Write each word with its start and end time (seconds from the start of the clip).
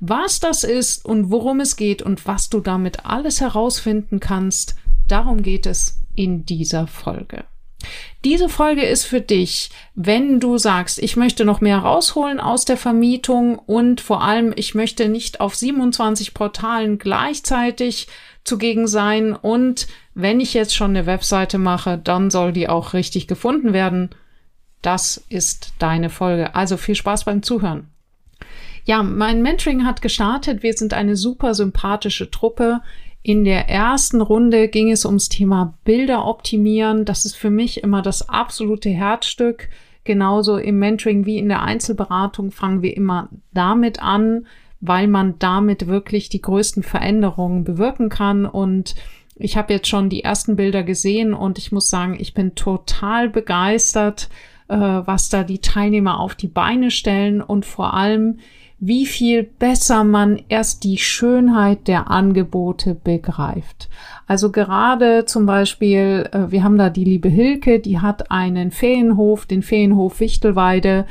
Was 0.01 0.41
das 0.41 0.65
ist 0.65 1.05
und 1.05 1.31
worum 1.31 1.62
es 1.62 1.77
geht 1.77 2.01
und 2.01 2.27
was 2.27 2.49
du 2.49 2.59
damit 2.59 3.05
alles 3.05 3.40
herausfinden 3.40 4.20
kannst, 4.20 4.75
darum 5.07 5.43
geht 5.43 5.65
es 5.65 6.01
in 6.13 6.46
dieser 6.46 6.87
Folge. 6.87 7.46
Diese 8.24 8.49
Folge 8.49 8.84
ist 8.84 9.05
für 9.05 9.21
dich, 9.21 9.71
wenn 9.96 10.40
du 10.40 10.57
sagst, 10.57 10.99
ich 10.99 11.15
möchte 11.15 11.46
noch 11.46 11.62
mehr 11.62 11.79
rausholen 11.79 12.40
aus 12.40 12.65
der 12.65 12.77
Vermietung 12.77 13.57
und 13.57 14.01
vor 14.01 14.21
allem, 14.24 14.54
ich 14.55 14.76
möchte 14.76 15.10
nicht 15.10 15.41
auf 15.41 15.55
27 15.55 16.34
Portalen 16.34 16.98
gleichzeitig 16.98 18.07
zugegen 18.43 18.87
sein 18.87 19.34
und 19.34 19.87
wenn 20.13 20.40
ich 20.40 20.54
jetzt 20.54 20.76
schon 20.76 20.91
eine 20.91 21.05
Webseite 21.05 21.57
mache, 21.57 21.98
dann 21.98 22.29
soll 22.29 22.52
die 22.52 22.70
auch 22.70 22.93
richtig 22.93 23.27
gefunden 23.27 23.74
werden. 23.74 24.09
Das 24.82 25.24
ist 25.29 25.74
deine 25.79 26.09
Folge. 26.09 26.55
Also 26.55 26.77
viel 26.77 26.96
Spaß 26.96 27.26
beim 27.26 27.43
Zuhören. 27.43 27.87
Ja, 28.84 29.04
mein 29.04 29.41
Mentoring 29.41 29.85
hat 29.85 30.02
gestartet. 30.02 30.63
Wir 30.63 30.74
sind 30.74 30.93
eine 30.93 31.15
super 31.15 31.54
sympathische 31.54 32.32
Truppe. 32.32 32.82
In 33.24 33.44
der 33.44 33.70
ersten 33.70 34.20
Runde 34.22 34.68
ging 34.68 34.91
es 34.91 35.05
ums 35.05 35.30
Thema 35.30 35.76
Bilder 35.84 36.26
optimieren. 36.26 37.05
Das 37.05 37.26
ist 37.26 37.36
für 37.36 37.52
mich 37.52 37.84
immer 37.84 38.02
das 38.02 38.30
absolute 38.30 38.90
Herzstück. 38.90 39.70
Genauso 40.04 40.58
im 40.58 40.80
Mentoring 40.80 41.26
wie 41.27 41.38
in 41.38 41.48
der 41.48 41.62
Einzelberatung 41.62 42.49
fangen 42.49 42.82
wir 42.82 42.98
immer 42.98 43.30
damit 43.54 44.02
an, 44.02 44.48
weil 44.80 45.08
man 45.08 45.36
damit 45.38 45.86
wirklich 45.86 46.30
die 46.30 46.42
größten 46.42 46.82
Veränderungen 46.82 47.64
bewirken 47.64 48.10
kann. 48.10 48.48
Und 48.48 48.96
ich 49.36 49.55
habe 49.55 49.74
jetzt 49.74 49.88
schon 49.88 50.10
die 50.10 50.24
ersten 50.24 50.55
Bilder 50.55 50.82
gesehen 50.82 51.36
und 51.36 51.60
ich 51.60 51.72
muss 51.72 51.90
sagen, 51.90 52.18
ich 52.20 52.34
bin 52.34 52.55
total 52.55 53.30
begeistert, 53.30 54.30
äh, 54.68 54.76
was 54.76 55.30
da 55.30 55.44
die 55.44 55.60
Teilnehmer 55.60 56.20
auf 56.20 56.34
die 56.34 56.48
Beine 56.48 56.90
stellen 56.90 57.42
und 57.42 57.66
vor 57.66 57.94
allem, 57.94 58.40
wie 58.84 59.05
viel 59.05 59.43
besser 59.43 60.04
man 60.04 60.41
erst 60.49 60.84
die 60.84 60.98
Schönheit 60.98 61.87
der 61.87 62.10
Angebote 62.10 62.96
begreift. 62.96 63.90
Also 64.25 64.51
gerade 64.51 65.25
zum 65.25 65.46
Beispiel, 65.46 66.28
äh, 66.31 66.51
wir 66.51 66.63
haben 66.63 66.79
da 66.79 66.90
die 66.90 67.03
liebe 67.03 67.30
Hilke, 67.30 67.80
die 67.80 68.00
hat 68.00 68.31
einen 68.31 68.72
Ferienhof, 68.72 69.46
den 69.46 69.62
Ferienhof 69.62 70.19
Wichtelweide. 70.19 71.06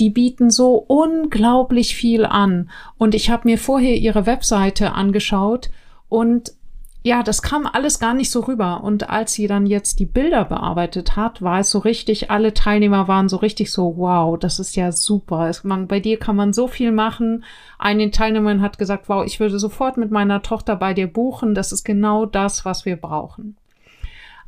Die 0.00 0.08
bieten 0.08 0.48
so 0.50 0.76
unglaublich 0.76 1.94
viel 1.94 2.24
an. 2.24 2.70
Und 2.96 3.14
ich 3.14 3.28
habe 3.28 3.46
mir 3.48 3.58
vorher 3.58 3.96
ihre 3.96 4.24
Webseite 4.24 4.92
angeschaut 4.92 5.70
und 6.08 6.54
ja, 7.02 7.22
das 7.22 7.40
kam 7.40 7.66
alles 7.66 7.98
gar 7.98 8.12
nicht 8.12 8.30
so 8.30 8.40
rüber. 8.40 8.84
Und 8.84 9.08
als 9.08 9.32
sie 9.32 9.46
dann 9.46 9.66
jetzt 9.66 10.00
die 10.00 10.06
Bilder 10.06 10.44
bearbeitet 10.44 11.16
hat, 11.16 11.40
war 11.40 11.60
es 11.60 11.70
so 11.70 11.78
richtig, 11.78 12.30
alle 12.30 12.52
Teilnehmer 12.52 13.08
waren 13.08 13.30
so 13.30 13.38
richtig 13.38 13.72
so, 13.72 13.96
wow, 13.96 14.38
das 14.38 14.58
ist 14.58 14.76
ja 14.76 14.92
super. 14.92 15.48
Es, 15.48 15.64
man, 15.64 15.86
bei 15.86 16.00
dir 16.00 16.18
kann 16.18 16.36
man 16.36 16.52
so 16.52 16.68
viel 16.68 16.92
machen. 16.92 17.44
Eine 17.78 18.10
Teilnehmerin 18.10 18.60
hat 18.60 18.76
gesagt, 18.76 19.08
wow, 19.08 19.24
ich 19.24 19.40
würde 19.40 19.58
sofort 19.58 19.96
mit 19.96 20.10
meiner 20.10 20.42
Tochter 20.42 20.76
bei 20.76 20.92
dir 20.92 21.06
buchen. 21.06 21.54
Das 21.54 21.72
ist 21.72 21.84
genau 21.84 22.26
das, 22.26 22.66
was 22.66 22.84
wir 22.84 22.96
brauchen. 22.96 23.56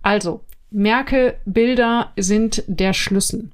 Also, 0.03 0.41
merke, 0.71 1.39
Bilder 1.47 2.11
sind 2.17 2.65
der 2.67 2.93
Schlüssel. 2.93 3.51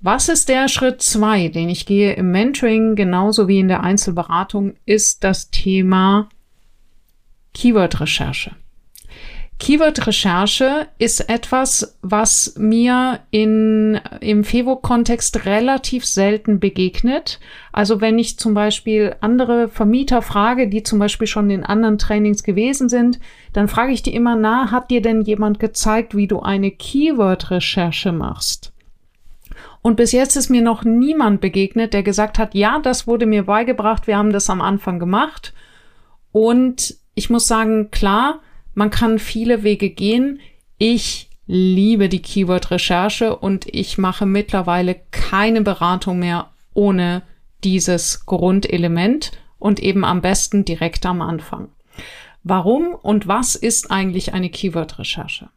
Was 0.00 0.28
ist 0.28 0.48
der 0.50 0.68
Schritt 0.68 1.00
zwei, 1.00 1.48
den 1.48 1.70
ich 1.70 1.86
gehe 1.86 2.12
im 2.14 2.32
Mentoring 2.32 2.96
genauso 2.96 3.48
wie 3.48 3.60
in 3.60 3.68
der 3.68 3.82
Einzelberatung, 3.82 4.74
ist 4.84 5.24
das 5.24 5.50
Thema 5.50 6.28
Keyword-Recherche. 7.54 8.52
Keyword-Recherche 9.62 10.88
ist 10.98 11.28
etwas, 11.28 11.96
was 12.02 12.56
mir 12.58 13.20
in, 13.30 14.00
im 14.20 14.42
FEVO-Kontext 14.42 15.46
relativ 15.46 16.04
selten 16.04 16.58
begegnet. 16.58 17.38
Also 17.70 18.00
wenn 18.00 18.18
ich 18.18 18.40
zum 18.40 18.54
Beispiel 18.54 19.14
andere 19.20 19.68
Vermieter 19.68 20.20
frage, 20.20 20.68
die 20.68 20.82
zum 20.82 20.98
Beispiel 20.98 21.28
schon 21.28 21.48
in 21.48 21.62
anderen 21.62 21.96
Trainings 21.96 22.42
gewesen 22.42 22.88
sind, 22.88 23.20
dann 23.52 23.68
frage 23.68 23.92
ich 23.92 24.02
die 24.02 24.14
immer, 24.14 24.34
na, 24.34 24.72
hat 24.72 24.90
dir 24.90 25.00
denn 25.00 25.22
jemand 25.22 25.60
gezeigt, 25.60 26.16
wie 26.16 26.26
du 26.26 26.40
eine 26.40 26.72
Keyword-Recherche 26.72 28.10
machst? 28.10 28.72
Und 29.80 29.96
bis 29.96 30.10
jetzt 30.10 30.34
ist 30.34 30.50
mir 30.50 30.62
noch 30.62 30.82
niemand 30.82 31.40
begegnet, 31.40 31.92
der 31.92 32.02
gesagt 32.02 32.38
hat, 32.38 32.56
ja, 32.56 32.80
das 32.80 33.06
wurde 33.06 33.26
mir 33.26 33.44
beigebracht, 33.44 34.08
wir 34.08 34.16
haben 34.16 34.32
das 34.32 34.50
am 34.50 34.60
Anfang 34.60 34.98
gemacht. 34.98 35.54
Und 36.32 36.96
ich 37.14 37.30
muss 37.30 37.46
sagen, 37.46 37.90
klar, 37.90 38.40
man 38.74 38.90
kann 38.90 39.18
viele 39.18 39.62
Wege 39.62 39.90
gehen. 39.90 40.40
Ich 40.78 41.28
liebe 41.46 42.08
die 42.08 42.22
Keyword-Recherche 42.22 43.36
und 43.36 43.66
ich 43.66 43.98
mache 43.98 44.26
mittlerweile 44.26 44.96
keine 45.10 45.62
Beratung 45.62 46.18
mehr 46.18 46.50
ohne 46.74 47.22
dieses 47.64 48.24
Grundelement 48.26 49.32
und 49.58 49.80
eben 49.80 50.04
am 50.04 50.20
besten 50.22 50.64
direkt 50.64 51.04
am 51.06 51.20
Anfang. 51.20 51.68
Warum 52.42 52.94
und 52.94 53.28
was 53.28 53.54
ist 53.54 53.90
eigentlich 53.90 54.32
eine 54.32 54.50
Keyword-Recherche? 54.50 55.50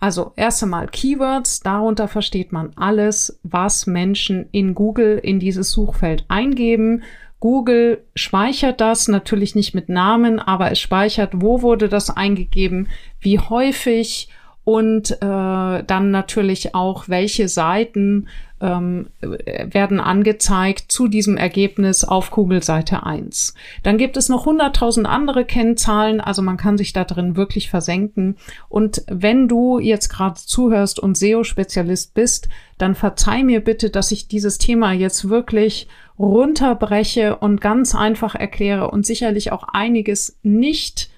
Also 0.00 0.32
erst 0.36 0.62
einmal 0.62 0.88
Keywords, 0.88 1.60
darunter 1.60 2.08
versteht 2.08 2.52
man 2.52 2.72
alles, 2.76 3.38
was 3.42 3.86
Menschen 3.86 4.48
in 4.50 4.74
Google 4.74 5.18
in 5.18 5.38
dieses 5.38 5.70
Suchfeld 5.70 6.24
eingeben 6.28 7.04
Google 7.44 8.02
speichert 8.14 8.80
das 8.80 9.06
natürlich 9.06 9.54
nicht 9.54 9.74
mit 9.74 9.90
Namen, 9.90 10.38
aber 10.38 10.72
es 10.72 10.78
speichert, 10.78 11.32
wo 11.34 11.60
wurde 11.60 11.90
das 11.90 12.08
eingegeben, 12.08 12.88
wie 13.20 13.38
häufig 13.38 14.30
und 14.64 15.10
äh, 15.10 15.16
dann 15.20 16.10
natürlich 16.10 16.74
auch, 16.74 17.10
welche 17.10 17.48
Seiten 17.48 18.28
ähm, 18.64 19.08
werden 19.20 20.00
angezeigt 20.00 20.90
zu 20.90 21.06
diesem 21.06 21.36
Ergebnis 21.36 22.02
auf 22.02 22.30
Kugelseite 22.30 23.04
1. 23.04 23.54
Dann 23.82 23.98
gibt 23.98 24.16
es 24.16 24.30
noch 24.30 24.46
100.000 24.46 25.04
andere 25.04 25.44
Kennzahlen, 25.44 26.20
also 26.22 26.40
man 26.40 26.56
kann 26.56 26.78
sich 26.78 26.94
da 26.94 27.04
drin 27.04 27.36
wirklich 27.36 27.68
versenken. 27.68 28.36
Und 28.70 29.02
wenn 29.06 29.48
du 29.48 29.78
jetzt 29.78 30.08
gerade 30.08 30.40
zuhörst 30.40 30.98
und 30.98 31.18
SEO-Spezialist 31.18 32.14
bist, 32.14 32.48
dann 32.78 32.94
verzeih 32.94 33.44
mir 33.44 33.62
bitte, 33.62 33.90
dass 33.90 34.10
ich 34.10 34.28
dieses 34.28 34.56
Thema 34.56 34.92
jetzt 34.92 35.28
wirklich 35.28 35.86
runterbreche 36.18 37.36
und 37.36 37.60
ganz 37.60 37.94
einfach 37.94 38.34
erkläre 38.34 38.90
und 38.90 39.04
sicherlich 39.04 39.52
auch 39.52 39.64
einiges 39.72 40.38
nicht 40.42 41.10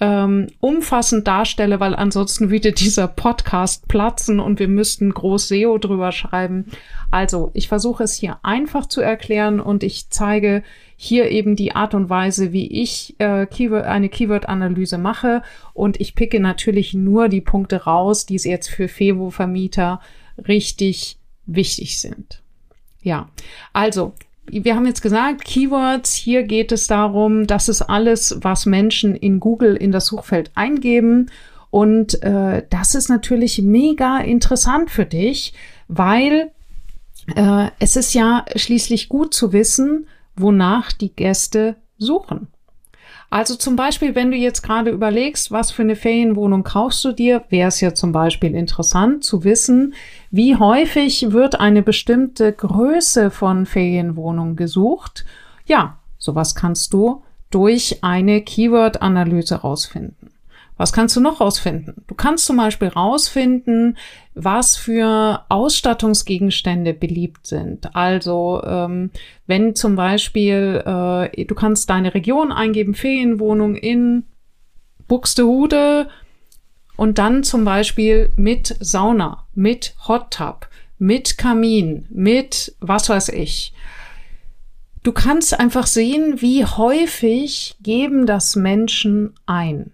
ähm, 0.00 0.48
umfassend 0.60 1.26
darstelle, 1.26 1.78
weil 1.78 1.94
ansonsten 1.94 2.50
würde 2.50 2.72
dieser 2.72 3.06
Podcast 3.06 3.86
platzen 3.86 4.40
und 4.40 4.58
wir 4.58 4.68
müssten 4.68 5.10
groß 5.14 5.48
SEO 5.48 5.78
drüber 5.78 6.10
schreiben. 6.10 6.66
Also, 7.10 7.50
ich 7.54 7.68
versuche 7.68 8.02
es 8.02 8.14
hier 8.14 8.38
einfach 8.42 8.86
zu 8.86 9.00
erklären 9.00 9.60
und 9.60 9.84
ich 9.84 10.10
zeige 10.10 10.62
hier 10.96 11.30
eben 11.30 11.54
die 11.54 11.74
Art 11.74 11.94
und 11.94 12.10
Weise, 12.10 12.52
wie 12.52 12.82
ich 12.82 13.14
äh, 13.18 13.46
Keyword, 13.46 13.84
eine 13.84 14.08
Keyword-Analyse 14.08 14.98
mache 14.98 15.42
und 15.74 16.00
ich 16.00 16.14
picke 16.14 16.40
natürlich 16.40 16.94
nur 16.94 17.28
die 17.28 17.40
Punkte 17.40 17.84
raus, 17.84 18.26
die 18.26 18.36
es 18.36 18.44
jetzt 18.44 18.68
für 18.68 18.88
Fevo-Vermieter 18.88 20.00
richtig 20.48 21.18
wichtig 21.46 22.00
sind. 22.00 22.42
Ja, 23.02 23.28
also 23.72 24.14
wir 24.46 24.74
haben 24.76 24.86
jetzt 24.86 25.02
gesagt, 25.02 25.44
Keywords, 25.44 26.14
hier 26.14 26.42
geht 26.42 26.72
es 26.72 26.86
darum, 26.86 27.46
das 27.46 27.68
ist 27.68 27.82
alles, 27.82 28.38
was 28.40 28.66
Menschen 28.66 29.14
in 29.14 29.40
Google 29.40 29.76
in 29.76 29.92
das 29.92 30.06
Suchfeld 30.06 30.50
eingeben. 30.54 31.30
Und 31.70 32.22
äh, 32.22 32.64
das 32.70 32.94
ist 32.94 33.08
natürlich 33.08 33.60
mega 33.62 34.18
interessant 34.18 34.90
für 34.90 35.06
dich, 35.06 35.54
weil 35.88 36.52
äh, 37.34 37.68
es 37.78 37.96
ist 37.96 38.14
ja 38.14 38.44
schließlich 38.54 39.08
gut 39.08 39.34
zu 39.34 39.52
wissen, 39.52 40.06
wonach 40.36 40.92
die 40.92 41.14
Gäste 41.14 41.76
suchen. 41.98 42.48
Also 43.34 43.56
zum 43.56 43.74
Beispiel, 43.74 44.14
wenn 44.14 44.30
du 44.30 44.36
jetzt 44.36 44.62
gerade 44.62 44.92
überlegst, 44.92 45.50
was 45.50 45.72
für 45.72 45.82
eine 45.82 45.96
Ferienwohnung 45.96 46.62
kaufst 46.62 47.04
du 47.04 47.10
dir, 47.10 47.42
wäre 47.48 47.66
es 47.66 47.80
ja 47.80 47.92
zum 47.92 48.12
Beispiel 48.12 48.54
interessant 48.54 49.24
zu 49.24 49.42
wissen, 49.42 49.94
wie 50.30 50.54
häufig 50.54 51.32
wird 51.32 51.58
eine 51.58 51.82
bestimmte 51.82 52.52
Größe 52.52 53.32
von 53.32 53.66
Ferienwohnung 53.66 54.54
gesucht. 54.54 55.24
Ja, 55.66 55.98
sowas 56.16 56.54
kannst 56.54 56.92
du 56.92 57.24
durch 57.50 58.04
eine 58.04 58.40
Keyword-Analyse 58.40 59.56
rausfinden. 59.56 60.30
Was 60.76 60.92
kannst 60.92 61.14
du 61.14 61.20
noch 61.20 61.40
rausfinden? 61.40 62.04
Du 62.08 62.14
kannst 62.14 62.46
zum 62.46 62.56
Beispiel 62.56 62.88
rausfinden, 62.88 63.96
was 64.34 64.76
für 64.76 65.44
Ausstattungsgegenstände 65.48 66.94
beliebt 66.94 67.46
sind. 67.46 67.94
Also 67.94 68.60
ähm, 68.64 69.10
wenn 69.46 69.76
zum 69.76 69.94
Beispiel 69.94 70.82
äh, 70.84 71.44
du 71.44 71.54
kannst 71.54 71.90
deine 71.90 72.14
Region 72.14 72.50
eingeben, 72.50 72.94
Ferienwohnung 72.94 73.76
in 73.76 74.24
Buxtehude 75.06 76.08
und 76.96 77.18
dann 77.18 77.44
zum 77.44 77.64
Beispiel 77.64 78.32
mit 78.36 78.76
Sauna, 78.80 79.46
mit 79.54 79.94
Hot 80.08 80.32
Tub, 80.32 80.68
mit 80.98 81.38
Kamin, 81.38 82.06
mit 82.10 82.74
was 82.80 83.08
weiß 83.08 83.28
ich. 83.28 83.72
Du 85.04 85.12
kannst 85.12 85.58
einfach 85.60 85.86
sehen, 85.86 86.40
wie 86.40 86.64
häufig 86.64 87.76
geben 87.82 88.26
das 88.26 88.56
Menschen 88.56 89.34
ein. 89.44 89.93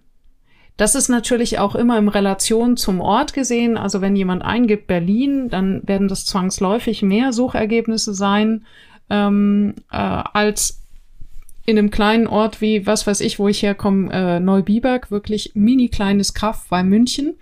Das 0.81 0.95
ist 0.95 1.09
natürlich 1.09 1.59
auch 1.59 1.75
immer 1.75 1.99
in 1.99 2.07
Relation 2.07 2.75
zum 2.75 3.01
Ort 3.01 3.33
gesehen. 3.33 3.77
Also 3.77 4.01
wenn 4.01 4.15
jemand 4.15 4.41
eingibt 4.41 4.87
Berlin, 4.87 5.47
dann 5.47 5.87
werden 5.87 6.07
das 6.07 6.25
zwangsläufig 6.25 7.03
mehr 7.03 7.33
Suchergebnisse 7.33 8.15
sein 8.15 8.65
ähm, 9.07 9.75
äh, 9.91 9.97
als 9.97 10.81
in 11.67 11.77
einem 11.77 11.91
kleinen 11.91 12.25
Ort 12.25 12.61
wie, 12.61 12.87
was 12.87 13.05
weiß 13.05 13.19
ich, 13.19 13.37
wo 13.37 13.47
ich 13.47 13.61
herkomme, 13.61 14.11
äh, 14.11 14.39
Neubiberg, 14.39 15.11
wirklich 15.11 15.51
mini 15.53 15.87
kleines 15.87 16.33
Kaff 16.33 16.65
bei 16.67 16.81
München. 16.81 17.35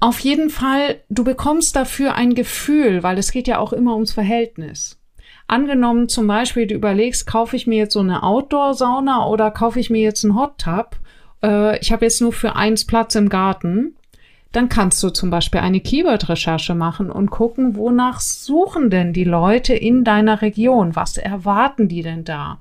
Auf 0.00 0.18
jeden 0.20 0.48
Fall, 0.48 1.02
du 1.10 1.22
bekommst 1.22 1.76
dafür 1.76 2.14
ein 2.14 2.34
Gefühl, 2.34 3.02
weil 3.02 3.18
es 3.18 3.30
geht 3.30 3.46
ja 3.46 3.58
auch 3.58 3.74
immer 3.74 3.92
ums 3.92 4.14
Verhältnis. 4.14 4.98
Angenommen 5.48 6.08
zum 6.08 6.26
Beispiel, 6.26 6.66
du 6.66 6.76
überlegst, 6.76 7.26
kaufe 7.26 7.56
ich 7.56 7.66
mir 7.66 7.76
jetzt 7.76 7.92
so 7.92 8.00
eine 8.00 8.22
Outdoor-Sauna 8.22 9.26
oder 9.26 9.50
kaufe 9.50 9.78
ich 9.80 9.90
mir 9.90 10.00
jetzt 10.00 10.24
einen 10.24 10.34
Hot 10.34 10.56
Tub? 10.56 10.96
Äh, 11.42 11.78
ich 11.80 11.92
habe 11.92 12.04
jetzt 12.04 12.20
nur 12.20 12.32
für 12.32 12.56
eins 12.56 12.84
Platz 12.84 13.14
im 13.14 13.28
Garten, 13.28 13.94
dann 14.52 14.68
kannst 14.68 15.02
du 15.02 15.10
zum 15.10 15.30
Beispiel 15.30 15.60
eine 15.60 15.80
Keyword-Recherche 15.80 16.74
machen 16.74 17.10
und 17.10 17.30
gucken, 17.30 17.76
wonach 17.76 18.20
suchen 18.20 18.88
denn 18.88 19.12
die 19.12 19.24
Leute 19.24 19.74
in 19.74 20.02
deiner 20.02 20.40
Region? 20.40 20.96
Was 20.96 21.18
erwarten 21.18 21.88
die 21.88 22.02
denn 22.02 22.24
da? 22.24 22.58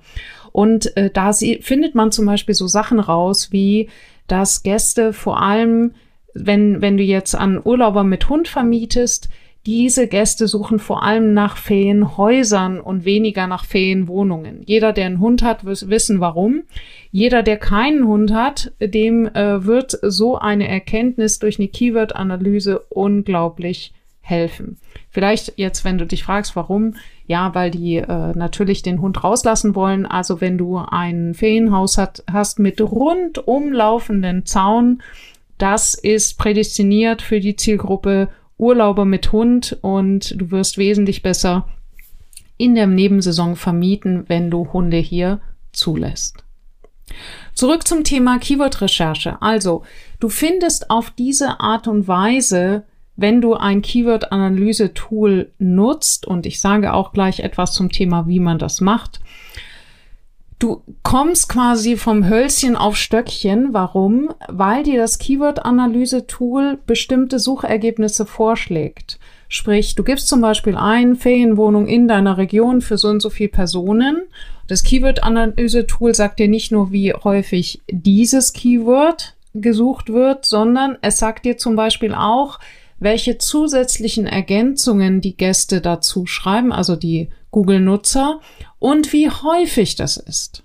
Und 0.52 0.96
äh, 0.98 1.10
da 1.10 1.32
sie, 1.32 1.60
findet 1.62 1.96
man 1.96 2.12
zum 2.12 2.26
Beispiel 2.26 2.56
so 2.56 2.68
Sachen 2.68 3.00
raus, 3.00 3.52
wie 3.52 3.90
dass 4.28 4.64
Gäste 4.64 5.14
vor 5.14 5.42
allem, 5.42 5.94
wenn, 6.34 6.82
wenn 6.82 6.98
du 6.98 7.04
jetzt 7.04 7.36
an 7.36 7.62
Urlauber 7.64 8.04
mit 8.04 8.28
Hund 8.30 8.48
vermietest, 8.48 9.30
diese 9.66 10.08
Gäste 10.08 10.48
suchen 10.48 10.80
vor 10.80 11.04
allem 11.04 11.34
nach 11.34 11.58
Ferienhäusern 11.58 12.80
und 12.80 13.04
weniger 13.04 13.48
nach 13.48 13.66
Ferienwohnungen. 13.66 14.62
Jeder, 14.66 14.94
der 14.94 15.08
einen 15.08 15.20
Hund 15.20 15.42
hat, 15.42 15.66
wird 15.66 15.90
wissen 15.90 16.20
warum. 16.20 16.64
Jeder, 17.12 17.42
der 17.42 17.58
keinen 17.58 18.08
Hund 18.08 18.32
hat, 18.32 18.74
dem 18.80 19.28
äh, 19.28 19.66
wird 19.66 19.98
so 20.02 20.38
eine 20.38 20.68
Erkenntnis 20.68 21.40
durch 21.40 21.58
eine 21.60 21.68
Keyword-Analyse 21.68 22.80
unglaublich 22.90 23.94
helfen. 24.22 24.78
Vielleicht 25.10 25.54
jetzt, 25.56 25.86
wenn 25.86 25.98
du 25.98 26.06
dich 26.06 26.24
fragst, 26.24 26.56
warum, 26.56 26.96
ja, 27.26 27.56
weil 27.56 27.72
die 27.72 27.98
äh, 27.98 28.34
natürlich 28.36 28.82
den 28.82 29.02
Hund 29.02 29.24
rauslassen 29.24 29.76
wollen. 29.76 30.06
Also 30.06 30.42
wenn 30.42 30.58
du 30.58 30.78
ein 30.78 31.34
Ferienhaus 31.34 31.98
hat, 31.98 32.24
hast 32.32 32.60
mit 32.60 32.82
rundum 32.82 33.72
laufenden 33.72 34.46
Zaun, 34.46 35.02
das 35.58 35.94
ist 35.94 36.38
prädestiniert 36.38 37.22
für 37.22 37.40
die 37.40 37.56
Zielgruppe 37.56 38.30
Urlauber 38.58 39.06
mit 39.06 39.32
Hund 39.32 39.78
und 39.82 40.40
du 40.40 40.52
wirst 40.52 40.78
wesentlich 40.78 41.22
besser 41.22 41.68
in 42.58 42.76
der 42.76 42.88
Nebensaison 42.88 43.56
vermieten, 43.56 44.26
wenn 44.28 44.50
du 44.50 44.72
Hunde 44.72 44.98
hier 44.98 45.42
zulässt. 45.74 46.44
Zurück 47.54 47.88
zum 47.88 48.04
Thema 48.04 48.40
Keyword-Recherche. 48.40 49.42
Also, 49.42 49.84
du 50.20 50.30
findest 50.30 50.90
auf 50.90 51.12
diese 51.12 51.60
Art 51.60 51.88
und 51.88 52.08
Weise, 52.08 52.84
wenn 53.16 53.42
du 53.42 53.54
ein 53.54 53.82
Keyword-Analyse-Tool 53.82 55.52
nutzt, 55.60 56.28
und 56.28 56.46
ich 56.46 56.60
sage 56.60 56.94
auch 56.94 57.14
gleich 57.14 57.40
etwas 57.40 57.74
zum 57.74 57.92
Thema, 57.92 58.28
wie 58.28 58.40
man 58.40 58.60
das 58.60 58.82
macht, 58.82 59.22
Du 60.58 60.84
kommst 61.04 61.50
quasi 61.50 61.98
vom 61.98 62.30
Hölzchen 62.30 62.78
auf 62.78 62.96
Stöckchen. 62.96 63.74
Warum? 63.74 64.30
Weil 64.48 64.84
dir 64.84 65.00
das 65.00 65.18
Keyword-Analyse-Tool 65.18 66.80
bestimmte 66.86 67.40
Suchergebnisse 67.40 68.26
vorschlägt. 68.26 69.20
Sprich, 69.50 69.96
du 69.96 70.04
gibst 70.04 70.28
zum 70.28 70.42
Beispiel 70.42 70.78
ein 70.78 71.16
Ferienwohnung 71.16 71.88
in 71.88 72.08
deiner 72.08 72.38
Region 72.38 72.82
für 72.82 72.98
so 72.98 73.10
und 73.10 73.22
so 73.22 73.30
viele 73.30 73.50
Personen. 73.50 74.24
Das 74.68 74.84
Keyword-Analyse-Tool 74.84 76.16
sagt 76.16 76.40
dir 76.40 76.48
nicht 76.48 76.72
nur, 76.72 76.92
wie 76.92 77.14
häufig 77.14 77.82
dieses 77.92 78.54
Keyword 78.54 79.36
gesucht 79.54 80.12
wird, 80.12 80.46
sondern 80.46 80.98
es 81.02 81.20
sagt 81.20 81.46
dir 81.46 81.58
zum 81.58 81.76
Beispiel 81.76 82.14
auch, 82.14 82.60
welche 83.00 83.38
zusätzlichen 83.38 84.26
Ergänzungen 84.26 85.22
die 85.22 85.36
Gäste 85.36 85.82
dazu 85.82 86.26
schreiben, 86.26 86.72
also 86.72 86.96
die 86.96 87.30
Google-Nutzer 87.52 88.40
und 88.80 89.14
wie 89.14 89.30
häufig 89.30 89.96
das 89.96 90.18
ist. 90.18 90.64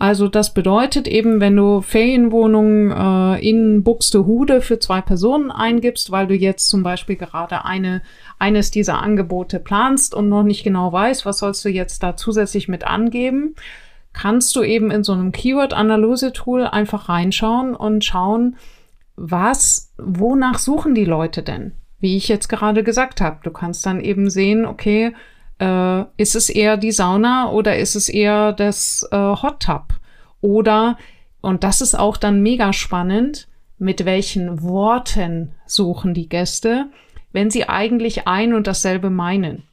Also 0.00 0.28
das 0.28 0.54
bedeutet 0.54 1.08
eben, 1.08 1.40
wenn 1.40 1.56
du 1.56 1.80
Ferienwohnungen 1.80 2.92
äh, 2.92 3.48
in 3.48 3.82
Buxtehude 3.82 4.60
für 4.60 4.78
zwei 4.78 5.00
Personen 5.00 5.50
eingibst, 5.50 6.12
weil 6.12 6.28
du 6.28 6.34
jetzt 6.34 6.68
zum 6.68 6.84
Beispiel 6.84 7.16
gerade 7.16 7.64
eine, 7.64 8.02
eines 8.38 8.70
dieser 8.70 9.02
Angebote 9.02 9.58
planst 9.58 10.14
und 10.14 10.28
noch 10.28 10.44
nicht 10.44 10.62
genau 10.62 10.92
weißt, 10.92 11.26
was 11.26 11.40
sollst 11.40 11.64
du 11.64 11.68
jetzt 11.68 12.04
da 12.04 12.16
zusätzlich 12.16 12.68
mit 12.68 12.84
angeben, 12.84 13.56
kannst 14.12 14.54
du 14.54 14.62
eben 14.62 14.92
in 14.92 15.02
so 15.02 15.12
einem 15.12 15.32
Keyword-Analyse-Tool 15.32 16.64
einfach 16.64 17.08
reinschauen 17.08 17.74
und 17.74 18.04
schauen, 18.04 18.56
was, 19.18 19.92
wonach 19.98 20.58
suchen 20.58 20.94
die 20.94 21.04
Leute 21.04 21.42
denn? 21.42 21.72
Wie 21.98 22.16
ich 22.16 22.28
jetzt 22.28 22.48
gerade 22.48 22.84
gesagt 22.84 23.20
habe, 23.20 23.38
du 23.42 23.50
kannst 23.50 23.84
dann 23.84 24.00
eben 24.00 24.30
sehen, 24.30 24.64
okay, 24.64 25.12
äh, 25.58 26.04
ist 26.16 26.36
es 26.36 26.48
eher 26.48 26.76
die 26.76 26.92
Sauna 26.92 27.50
oder 27.50 27.76
ist 27.76 27.96
es 27.96 28.08
eher 28.08 28.52
das 28.52 29.06
äh, 29.10 29.16
Hot 29.16 29.60
Tub? 29.60 29.94
Oder, 30.40 30.96
und 31.40 31.64
das 31.64 31.80
ist 31.80 31.96
auch 31.96 32.16
dann 32.16 32.42
mega 32.42 32.72
spannend, 32.72 33.48
mit 33.78 34.04
welchen 34.04 34.62
Worten 34.62 35.52
suchen 35.66 36.14
die 36.14 36.28
Gäste, 36.28 36.86
wenn 37.32 37.50
sie 37.50 37.68
eigentlich 37.68 38.28
ein 38.28 38.54
und 38.54 38.66
dasselbe 38.66 39.10
meinen. 39.10 39.64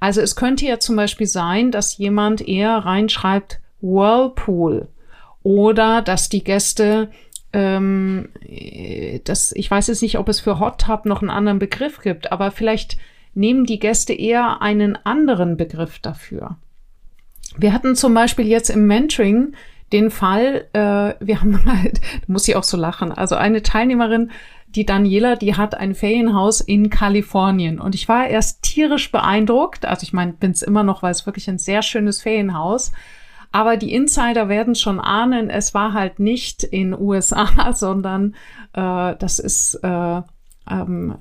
Also 0.00 0.20
es 0.20 0.34
könnte 0.34 0.66
ja 0.66 0.80
zum 0.80 0.96
Beispiel 0.96 1.26
sein, 1.26 1.70
dass 1.70 1.98
jemand 1.98 2.46
eher 2.46 2.78
reinschreibt 2.78 3.60
Whirlpool 3.80 4.88
oder 5.42 6.02
dass 6.02 6.28
die 6.28 6.44
Gäste 6.44 7.10
ähm, 7.52 8.28
das, 9.24 9.52
ich 9.52 9.70
weiß 9.70 9.86
jetzt 9.88 10.02
nicht, 10.02 10.18
ob 10.18 10.28
es 10.28 10.40
für 10.40 10.60
Hot 10.60 10.80
Tub 10.82 11.06
noch 11.06 11.22
einen 11.22 11.30
anderen 11.30 11.58
Begriff 11.58 12.00
gibt, 12.00 12.32
aber 12.32 12.50
vielleicht 12.50 12.98
nehmen 13.34 13.64
die 13.64 13.78
Gäste 13.78 14.12
eher 14.12 14.60
einen 14.62 14.96
anderen 15.04 15.56
Begriff 15.56 15.98
dafür. 15.98 16.56
Wir 17.56 17.72
hatten 17.72 17.96
zum 17.96 18.14
Beispiel 18.14 18.46
jetzt 18.46 18.70
im 18.70 18.86
Mentoring 18.86 19.54
den 19.92 20.10
Fall, 20.10 20.66
äh, 20.72 21.14
wir 21.24 21.40
haben 21.40 21.64
halt, 21.82 22.00
muss 22.26 22.48
ich 22.48 22.56
auch 22.56 22.64
so 22.64 22.76
lachen, 22.76 23.12
also 23.12 23.36
eine 23.36 23.62
Teilnehmerin, 23.62 24.30
die 24.68 24.84
Daniela, 24.84 25.36
die 25.36 25.54
hat 25.54 25.74
ein 25.74 25.94
Ferienhaus 25.94 26.60
in 26.60 26.90
Kalifornien. 26.90 27.80
Und 27.80 27.94
ich 27.94 28.06
war 28.06 28.26
erst 28.26 28.62
tierisch 28.62 29.10
beeindruckt, 29.10 29.86
also 29.86 30.02
ich 30.02 30.12
meine, 30.12 30.34
bin 30.34 30.50
es 30.50 30.60
immer 30.60 30.82
noch, 30.82 31.02
weil 31.02 31.12
es 31.12 31.24
wirklich 31.24 31.48
ein 31.48 31.58
sehr 31.58 31.80
schönes 31.80 32.20
Ferienhaus, 32.20 32.92
aber 33.52 33.76
die 33.76 33.92
Insider 33.92 34.48
werden 34.48 34.74
schon 34.74 35.00
ahnen, 35.00 35.50
es 35.50 35.74
war 35.74 35.92
halt 35.92 36.18
nicht 36.18 36.62
in 36.62 36.98
USA, 36.98 37.72
sondern 37.74 38.34
äh, 38.72 39.14
das 39.16 39.38
ist 39.38 39.74
äh, 39.82 40.22
ähm, 40.70 41.16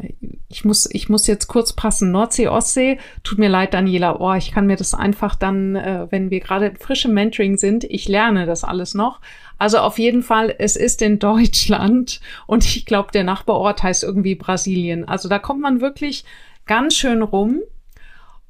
ich 0.50 0.66
muss, 0.66 0.90
ich 0.92 1.10
muss 1.10 1.28
jetzt 1.28 1.48
kurz 1.48 1.74
passen. 1.74 2.12
Nordsee, 2.12 2.48
Ostsee. 2.48 3.00
Tut 3.24 3.38
mir 3.38 3.50
leid, 3.50 3.74
Daniela. 3.74 4.20
Oh, 4.20 4.34
ich 4.34 4.52
kann 4.52 4.68
mir 4.68 4.76
das 4.76 4.94
einfach 4.94 5.36
dann, 5.36 5.76
äh, 5.76 6.08
wenn 6.10 6.30
wir 6.30 6.40
gerade 6.40 6.74
frisch 6.80 7.06
im 7.06 7.14
Mentoring 7.14 7.58
sind, 7.58 7.84
ich 7.84 8.08
lerne 8.08 8.46
das 8.46 8.64
alles 8.64 8.94
noch. 8.94 9.20
Also 9.58 9.80
auf 9.80 9.98
jeden 9.98 10.22
Fall, 10.22 10.54
es 10.58 10.76
ist 10.76 11.02
in 11.02 11.20
Deutschland 11.20 12.22
und 12.48 12.66
ich 12.66 12.86
glaube, 12.86 13.12
der 13.12 13.24
Nachbarort 13.24 13.84
heißt 13.84 14.04
irgendwie 14.04 14.36
Brasilien. 14.36 15.08
Also 15.08 15.30
da 15.30 15.40
kommt 15.40 15.62
man 15.62 15.82
wirklich 15.82 16.26
ganz 16.66 16.96
schön 16.96 17.22
rum. 17.22 17.62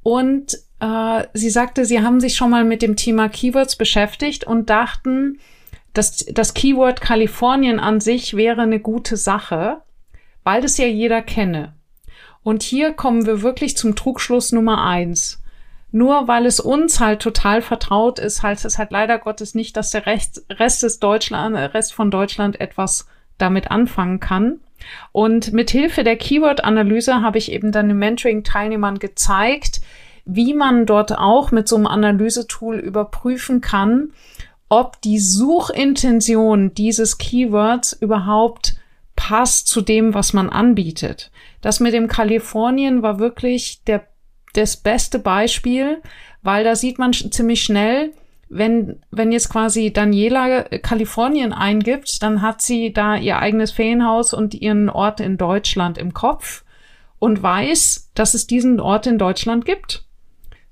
Und 0.02 0.58
äh, 0.80 1.24
sie 1.34 1.50
sagte, 1.50 1.84
sie 1.84 2.02
haben 2.02 2.20
sich 2.20 2.36
schon 2.36 2.50
mal 2.50 2.64
mit 2.64 2.82
dem 2.82 2.96
Thema 2.96 3.28
Keywords 3.28 3.76
beschäftigt 3.76 4.44
und 4.44 4.70
dachten, 4.70 5.38
dass 5.94 6.26
das 6.26 6.54
Keyword 6.54 7.00
Kalifornien 7.00 7.80
an 7.80 8.00
sich 8.00 8.36
wäre 8.36 8.62
eine 8.62 8.80
gute 8.80 9.16
Sache 9.16 9.82
weil 10.48 10.62
das 10.62 10.78
ja 10.78 10.86
jeder 10.86 11.20
kenne. 11.20 11.74
Und 12.42 12.62
hier 12.62 12.94
kommen 12.94 13.26
wir 13.26 13.42
wirklich 13.42 13.76
zum 13.76 13.96
Trugschluss 13.96 14.50
Nummer 14.50 14.82
eins. 14.82 15.42
nur 15.90 16.26
weil 16.26 16.46
es 16.46 16.58
uns 16.58 17.00
halt 17.00 17.20
total 17.20 17.60
vertraut 17.60 18.18
ist, 18.18 18.42
heißt 18.42 18.64
es 18.64 18.78
halt 18.78 18.90
leider 18.90 19.18
Gottes 19.18 19.54
nicht, 19.54 19.76
dass 19.76 19.90
der 19.90 20.06
Rest, 20.06 20.46
Rest 20.50 20.82
des 20.82 21.00
Deutschland, 21.00 21.54
Rest 21.54 21.92
von 21.92 22.10
Deutschland 22.10 22.60
etwas 22.62 23.06
damit 23.36 23.70
anfangen 23.70 24.20
kann. 24.20 24.60
Und 25.12 25.52
mit 25.52 25.70
Hilfe 25.70 26.02
der 26.02 26.16
Keyword-Analyse 26.16 27.20
habe 27.20 27.36
ich 27.36 27.52
eben 27.52 27.70
dann 27.70 27.88
den 27.88 27.98
Mentoring-Teilnehmern 27.98 28.98
gezeigt, 28.98 29.82
wie 30.30 30.52
man 30.52 30.84
dort 30.84 31.16
auch 31.16 31.52
mit 31.52 31.66
so 31.68 31.76
einem 31.76 31.86
Analysetool 31.86 32.78
überprüfen 32.78 33.62
kann, 33.62 34.12
ob 34.68 35.00
die 35.00 35.18
Suchintention 35.18 36.74
dieses 36.74 37.16
Keywords 37.16 37.94
überhaupt 37.94 38.76
passt 39.16 39.68
zu 39.68 39.80
dem, 39.80 40.12
was 40.12 40.34
man 40.34 40.50
anbietet. 40.50 41.30
Das 41.62 41.80
mit 41.80 41.94
dem 41.94 42.08
Kalifornien 42.08 43.02
war 43.02 43.18
wirklich 43.18 43.82
der, 43.84 44.06
das 44.52 44.76
beste 44.76 45.18
Beispiel, 45.18 46.02
weil 46.42 46.62
da 46.62 46.76
sieht 46.76 46.98
man 46.98 47.14
ziemlich 47.14 47.64
schnell, 47.64 48.12
wenn, 48.50 49.00
wenn 49.10 49.32
jetzt 49.32 49.48
quasi 49.48 49.94
Daniela 49.94 50.64
Kalifornien 50.64 51.54
eingibt, 51.54 52.22
dann 52.22 52.42
hat 52.42 52.60
sie 52.60 52.92
da 52.92 53.16
ihr 53.16 53.38
eigenes 53.38 53.72
Ferienhaus 53.72 54.34
und 54.34 54.54
ihren 54.54 54.90
Ort 54.90 55.20
in 55.20 55.38
Deutschland 55.38 55.96
im 55.96 56.12
Kopf 56.12 56.64
und 57.18 57.42
weiß, 57.42 58.10
dass 58.14 58.34
es 58.34 58.46
diesen 58.46 58.78
Ort 58.78 59.06
in 59.06 59.16
Deutschland 59.16 59.64
gibt. 59.64 60.04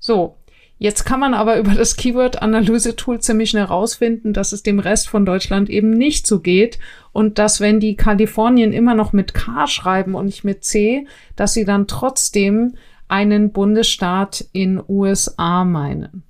So. 0.07 0.37
Jetzt 0.79 1.05
kann 1.05 1.19
man 1.19 1.33
aber 1.33 1.57
über 1.59 1.73
das 1.73 1.97
Keyword-Analyse-Tool 1.97 3.19
ziemlich 3.19 3.49
schnell 3.49 3.65
rausfinden, 3.65 4.31
dass 4.31 4.53
es 4.53 4.63
dem 4.63 4.79
Rest 4.79 5.09
von 5.09 5.25
Deutschland 5.25 5.69
eben 5.69 5.89
nicht 5.89 6.25
so 6.25 6.39
geht 6.39 6.79
und 7.11 7.37
dass, 7.39 7.59
wenn 7.59 7.79
die 7.79 7.97
Kalifornien 7.97 8.71
immer 8.71 8.95
noch 8.95 9.11
mit 9.11 9.33
K 9.33 9.67
schreiben 9.67 10.15
und 10.15 10.27
nicht 10.27 10.45
mit 10.45 10.63
C, 10.63 11.05
dass 11.35 11.53
sie 11.53 11.65
dann 11.65 11.87
trotzdem 11.87 12.75
einen 13.09 13.51
Bundesstaat 13.51 14.45
in 14.53 14.81
USA 14.87 15.65
meinen. 15.65 16.23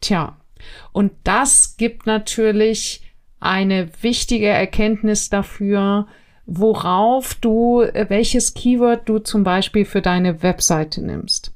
Tja, 0.00 0.36
und 0.92 1.12
das 1.24 1.76
gibt 1.76 2.06
natürlich 2.06 3.02
eine 3.40 3.88
wichtige 4.02 4.48
Erkenntnis 4.48 5.30
dafür, 5.30 6.08
worauf 6.46 7.34
du, 7.34 7.86
welches 8.08 8.52
Keyword 8.52 9.08
du 9.08 9.18
zum 9.18 9.44
Beispiel 9.44 9.86
für 9.86 10.02
deine 10.02 10.42
Webseite 10.42 11.02
nimmst. 11.02 11.53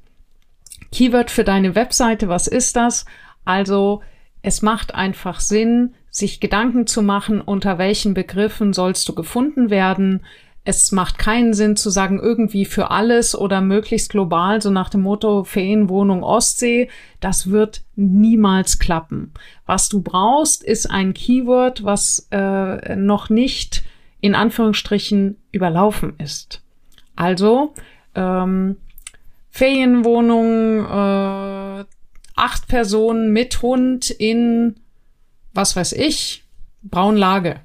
Keyword 0.92 1.30
für 1.30 1.44
deine 1.44 1.74
Webseite, 1.74 2.28
was 2.28 2.46
ist 2.46 2.76
das? 2.76 3.04
Also, 3.44 4.02
es 4.42 4.62
macht 4.62 4.94
einfach 4.94 5.40
Sinn, 5.40 5.94
sich 6.10 6.40
Gedanken 6.40 6.86
zu 6.86 7.02
machen, 7.02 7.40
unter 7.40 7.78
welchen 7.78 8.14
Begriffen 8.14 8.72
sollst 8.72 9.08
du 9.08 9.14
gefunden 9.14 9.70
werden. 9.70 10.24
Es 10.64 10.92
macht 10.92 11.18
keinen 11.18 11.54
Sinn 11.54 11.76
zu 11.76 11.90
sagen, 11.90 12.18
irgendwie 12.18 12.64
für 12.64 12.90
alles 12.90 13.36
oder 13.36 13.60
möglichst 13.60 14.10
global, 14.10 14.60
so 14.60 14.70
nach 14.70 14.90
dem 14.90 15.02
Motto 15.02 15.44
Ferienwohnung 15.44 16.22
Ostsee. 16.22 16.90
Das 17.20 17.50
wird 17.50 17.82
niemals 17.96 18.78
klappen. 18.78 19.32
Was 19.66 19.88
du 19.88 20.02
brauchst, 20.02 20.62
ist 20.62 20.90
ein 20.90 21.14
Keyword, 21.14 21.84
was 21.84 22.28
äh, 22.30 22.96
noch 22.96 23.30
nicht 23.30 23.82
in 24.20 24.34
Anführungsstrichen 24.34 25.36
überlaufen 25.52 26.14
ist. 26.18 26.62
Also, 27.16 27.74
ähm, 28.14 28.76
Ferienwohnung, 29.58 30.84
äh, 30.84 31.84
acht 32.36 32.68
Personen 32.68 33.32
mit 33.32 33.60
Hund 33.60 34.08
in, 34.08 34.76
was 35.52 35.74
weiß 35.74 35.94
ich, 35.94 36.44
Braunlage. 36.82 37.56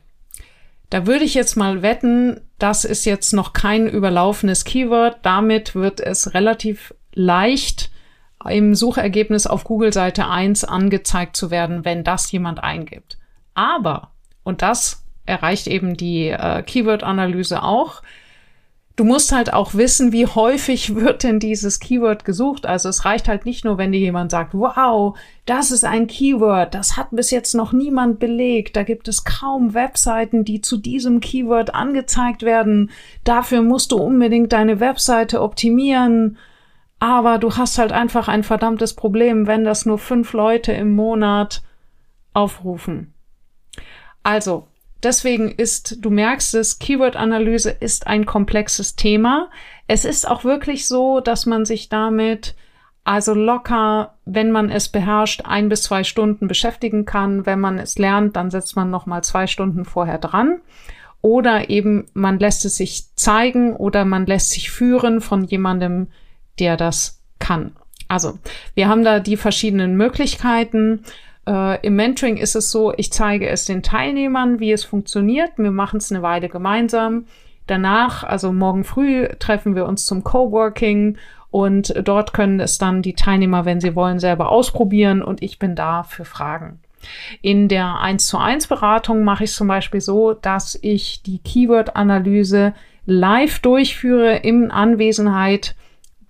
Da 0.90 1.06
würde 1.06 1.24
ich 1.24 1.36
jetzt 1.36 1.56
mal 1.56 1.84
wetten, 1.84 2.42
das 2.58 2.84
ist 2.84 3.06
jetzt 3.06 3.32
noch 3.32 3.54
kein 3.54 3.88
überlaufenes 3.88 4.66
Keyword. 4.66 5.18
Damit 5.22 5.76
wird 5.76 6.00
es 6.00 6.34
relativ 6.34 6.96
leicht 7.14 7.92
im 8.50 8.74
Suchergebnis 8.74 9.46
auf 9.46 9.64
Google 9.64 9.94
Seite 9.94 10.28
1 10.28 10.64
angezeigt 10.64 11.38
zu 11.38 11.52
werden, 11.52 11.86
wenn 11.86 12.04
das 12.04 12.32
jemand 12.32 12.64
eingibt. 12.64 13.20
Aber, 13.54 14.14
und 14.42 14.64
das 14.64 15.06
erreicht 15.28 15.68
eben 15.68 15.96
die 15.96 16.30
äh, 16.30 16.64
Keyword-Analyse 16.64 17.62
auch, 17.62 18.02
Du 18.96 19.06
musst 19.06 19.32
halt 19.32 19.54
auch 19.54 19.74
wissen, 19.74 20.12
wie 20.12 20.28
häufig 20.28 20.96
wird 20.96 21.24
denn 21.24 21.40
dieses 21.40 21.80
Keyword 21.80 22.26
gesucht. 22.26 22.66
Also 22.66 22.90
es 22.90 23.06
reicht 23.06 23.28
halt 23.28 23.46
nicht 23.46 23.66
nur, 23.66 23.78
wenn 23.78 23.92
dir 23.92 24.00
jemand 24.00 24.32
sagt, 24.32 24.54
wow, 24.54 25.18
das 25.46 25.72
ist 25.72 25.84
ein 25.84 26.08
Keyword, 26.08 26.76
das 26.76 26.96
hat 26.96 27.08
bis 27.12 27.32
jetzt 27.32 27.56
noch 27.56 27.74
niemand 27.74 28.20
belegt. 28.20 28.76
Da 28.76 28.84
gibt 28.84 29.08
es 29.08 29.26
kaum 29.26 29.74
Webseiten, 29.74 30.46
die 30.46 30.62
zu 30.62 30.78
diesem 30.78 31.20
Keyword 31.20 31.74
angezeigt 31.74 32.44
werden. 32.44 32.92
Dafür 33.24 33.62
musst 33.62 33.92
du 33.92 33.98
unbedingt 33.98 34.54
deine 34.54 34.80
Webseite 34.80 35.42
optimieren. 35.42 36.38
Aber 37.00 37.38
du 37.38 37.58
hast 37.58 37.80
halt 37.80 37.92
einfach 37.92 38.30
ein 38.30 38.44
verdammtes 38.44 38.94
Problem, 38.94 39.46
wenn 39.48 39.66
das 39.66 39.86
nur 39.86 39.98
fünf 39.98 40.32
Leute 40.32 40.72
im 40.72 40.96
Monat 40.96 41.62
aufrufen. 42.34 43.14
Also, 44.24 44.68
Deswegen 45.04 45.52
ist, 45.52 45.98
du 46.00 46.10
merkst 46.10 46.56
es, 46.56 46.80
Keyword-Analyse 46.80 47.70
ist 47.70 48.08
ein 48.08 48.26
komplexes 48.26 48.96
Thema. 48.96 49.50
Es 49.88 50.06
ist 50.06 50.28
auch 50.28 50.44
wirklich 50.44 50.88
so, 50.88 51.20
dass 51.20 51.46
man 51.46 51.66
sich 51.66 51.90
damit 51.90 52.56
also 53.04 53.34
locker, 53.34 54.16
wenn 54.26 54.52
man 54.52 54.70
es 54.70 54.88
beherrscht, 54.88 55.42
ein 55.44 55.68
bis 55.68 55.84
zwei 55.84 56.06
Stunden 56.06 56.48
beschäftigen 56.48 57.06
kann. 57.06 57.46
Wenn 57.46 57.60
man 57.60 57.78
es 57.78 57.98
lernt, 57.98 58.38
dann 58.38 58.50
setzt 58.50 58.76
man 58.76 58.90
noch 58.90 59.06
mal 59.06 59.24
zwei 59.24 59.46
Stunden 59.48 59.84
vorher 59.84 60.20
dran. 60.20 60.62
Oder 61.22 61.70
eben 61.70 62.06
man 62.14 62.40
lässt 62.40 62.66
es 62.66 62.78
sich 62.78 63.14
zeigen 63.16 63.76
oder 63.76 64.06
man 64.06 64.26
lässt 64.26 64.52
sich 64.52 64.72
führen 64.72 65.22
von 65.22 65.44
jemandem, 65.44 66.08
der 66.60 66.78
das 66.78 67.22
kann. 67.40 67.76
Also, 68.08 68.38
wir 68.74 68.88
haben 68.88 69.04
da 69.04 69.20
die 69.20 69.38
verschiedenen 69.38 69.96
Möglichkeiten. 69.98 71.04
Äh, 71.48 71.86
Im 71.86 71.96
Mentoring 71.96 72.38
ist 72.38 72.56
es 72.56 72.72
so, 72.72 72.94
ich 72.96 73.12
zeige 73.12 73.50
es 73.50 73.66
den 73.66 73.84
Teilnehmern, 73.84 74.60
wie 74.60 74.72
es 74.72 74.84
funktioniert. 74.84 75.52
Wir 75.58 75.72
machen 75.72 75.98
es 75.98 76.12
eine 76.12 76.22
Weile 76.22 76.50
gemeinsam. 76.50 77.26
Danach, 77.68 78.24
also 78.24 78.52
morgen 78.52 78.84
früh, 78.84 79.28
treffen 79.40 79.76
wir 79.76 79.86
uns 79.86 80.06
zum 80.06 80.24
Coworking 80.24 81.18
und 81.50 81.94
dort 82.04 82.34
können 82.34 82.60
es 82.60 82.78
dann 82.78 83.02
die 83.02 83.14
Teilnehmer, 83.14 83.66
wenn 83.66 83.80
sie 83.80 83.96
wollen, 83.96 84.20
selber 84.20 84.50
ausprobieren 84.50 85.22
und 85.22 85.42
ich 85.42 85.60
bin 85.60 85.76
da 85.76 86.04
für 86.04 86.26
Fragen. 86.26 86.80
In 87.42 87.68
der 87.68 88.00
1 88.00 88.28
zu 88.28 88.38
1 88.38 88.68
Beratung 88.68 89.24
mache 89.24 89.44
ich 89.44 89.52
zum 89.52 89.68
Beispiel 89.68 90.02
so, 90.02 90.34
dass 90.34 90.78
ich 90.82 91.22
die 91.24 91.40
Keyword-Analyse 91.40 92.74
live 93.06 93.60
durchführe 93.60 94.38
in 94.38 94.72
Anwesenheit 94.72 95.76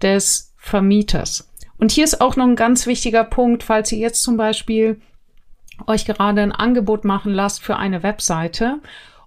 des 0.01 0.53
Vermieters. 0.57 1.52
Und 1.83 1.91
hier 1.91 2.05
ist 2.05 2.21
auch 2.21 2.37
noch 2.37 2.45
ein 2.45 2.55
ganz 2.55 2.87
wichtiger 2.87 3.25
Punkt, 3.25 3.61
falls 3.61 3.91
ihr 3.91 3.97
jetzt 3.97 4.23
zum 4.23 4.37
Beispiel 4.37 5.01
euch 5.85 6.05
gerade 6.05 6.41
ein 6.41 6.53
Angebot 6.53 7.03
machen 7.03 7.33
lasst 7.33 7.61
für 7.61 7.75
eine 7.75 8.03
Webseite 8.03 8.79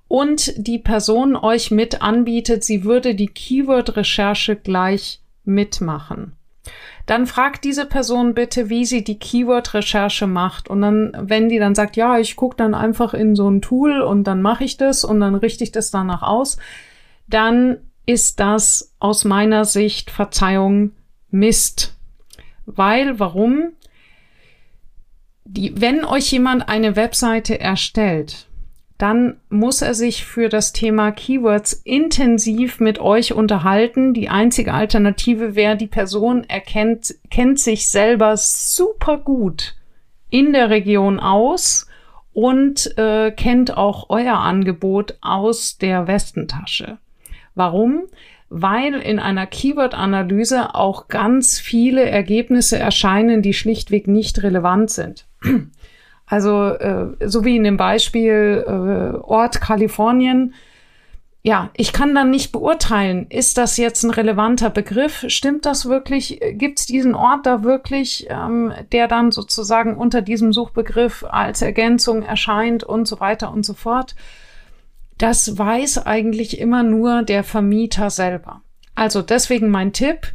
und 0.09 0.55
die 0.57 0.79
Person 0.79 1.37
euch 1.37 1.71
mit 1.71 2.01
anbietet, 2.01 2.65
sie 2.65 2.85
würde 2.85 3.15
die 3.15 3.27
Keyword-Recherche 3.27 4.57
gleich 4.57 5.21
mitmachen. 5.45 6.33
Dann 7.05 7.27
fragt 7.27 7.63
diese 7.63 7.85
Person 7.85 8.33
bitte, 8.33 8.71
wie 8.71 8.87
sie 8.87 9.05
die 9.05 9.19
Keyword-Recherche 9.19 10.27
macht. 10.27 10.71
Und 10.71 10.81
dann, 10.81 11.15
wenn 11.21 11.51
die 11.51 11.59
dann 11.59 11.75
sagt, 11.75 11.95
ja, 11.97 12.19
ich 12.19 12.37
gucke 12.37 12.57
dann 12.57 12.73
einfach 12.73 13.13
in 13.13 13.37
so 13.37 13.51
ein 13.51 13.61
Tool 13.61 14.01
und 14.01 14.25
dann 14.25 14.41
mache 14.41 14.65
ich 14.65 14.79
das 14.79 15.05
und 15.05 15.21
dann 15.21 15.35
richte 15.35 15.63
ich 15.63 15.73
das 15.73 15.91
danach 15.91 16.23
aus, 16.23 16.57
dann 17.29 17.77
ist 18.07 18.41
das 18.41 18.95
aus 18.99 19.27
meiner 19.27 19.67
Sicht 19.67 20.11
Verzeihung 20.11 20.93
Mist. 21.31 21.96
Weil, 22.67 23.19
warum? 23.19 23.73
Die, 25.45 25.81
wenn 25.81 26.05
euch 26.05 26.31
jemand 26.33 26.69
eine 26.69 26.97
Webseite 26.97 27.61
erstellt, 27.61 28.49
dann 28.99 29.41
muss 29.51 29.83
er 29.83 29.95
sich 29.95 30.25
für 30.25 30.49
das 30.49 30.73
Thema 30.73 31.13
Keywords 31.13 31.75
intensiv 31.85 32.81
mit 32.81 32.99
euch 32.99 33.35
unterhalten. 33.35 34.15
Die 34.15 34.29
einzige 34.29 34.73
Alternative 34.73 35.55
wäre, 35.55 35.77
die 35.77 35.87
Person 35.87 36.45
erkennt, 36.45 37.15
kennt 37.31 37.61
sich 37.61 37.91
selber 37.91 38.37
super 38.37 39.19
gut 39.19 39.77
in 40.31 40.53
der 40.53 40.71
Region 40.71 41.21
aus 41.21 41.87
und 42.33 42.97
äh, 42.99 43.31
kennt 43.31 43.77
auch 43.77 44.07
euer 44.09 44.39
Angebot 44.39 45.19
aus 45.21 45.79
der 45.79 46.07
Westentasche. 46.07 46.99
Warum? 47.55 48.05
Weil 48.49 48.95
in 48.95 49.19
einer 49.19 49.47
Keyword-Analyse 49.47 50.75
auch 50.75 51.09
ganz 51.09 51.59
viele 51.59 52.09
Ergebnisse 52.09 52.79
erscheinen, 52.79 53.43
die 53.43 53.53
schlichtweg 53.53 54.07
nicht 54.09 54.43
relevant 54.43 54.91
sind. 54.91 55.27
Also 56.29 56.71
äh, 56.71 57.15
so 57.25 57.45
wie 57.45 57.55
in 57.55 57.63
dem 57.63 57.77
Beispiel 57.77 58.65
äh, 58.67 59.17
Ort 59.17 59.61
Kalifornien. 59.61 60.55
Ja, 61.45 61.71
ich 61.77 61.93
kann 61.93 62.17
dann 62.17 62.31
nicht 62.33 62.51
beurteilen, 62.51 63.29
ist 63.29 63.57
das 63.59 63.77
jetzt 63.77 64.03
ein 64.03 64.11
relevanter 64.11 64.69
Begriff? 64.69 65.25
Stimmt 65.29 65.65
das 65.65 65.89
wirklich? 65.89 66.41
Gibt 66.55 66.81
es 66.81 66.87
diesen 66.87 67.15
Ort 67.15 67.47
da 67.47 67.63
wirklich, 67.63 68.27
ähm, 68.29 68.73
der 68.91 69.07
dann 69.07 69.31
sozusagen 69.31 69.97
unter 69.97 70.21
diesem 70.21 70.53
Suchbegriff 70.53 71.23
als 71.23 71.63
Ergänzung 71.63 72.25
erscheint 72.25 72.83
und 72.83 73.07
so 73.07 73.21
weiter 73.21 73.53
und 73.53 73.65
so 73.65 73.75
fort? 73.75 74.17
Das 75.19 75.57
weiß 75.57 76.07
eigentlich 76.07 76.59
immer 76.59 76.83
nur 76.83 77.23
der 77.23 77.43
Vermieter 77.43 78.11
selber. 78.11 78.63
Also 78.95 79.23
deswegen 79.23 79.71
mein 79.71 79.93
Tipp, 79.93 80.33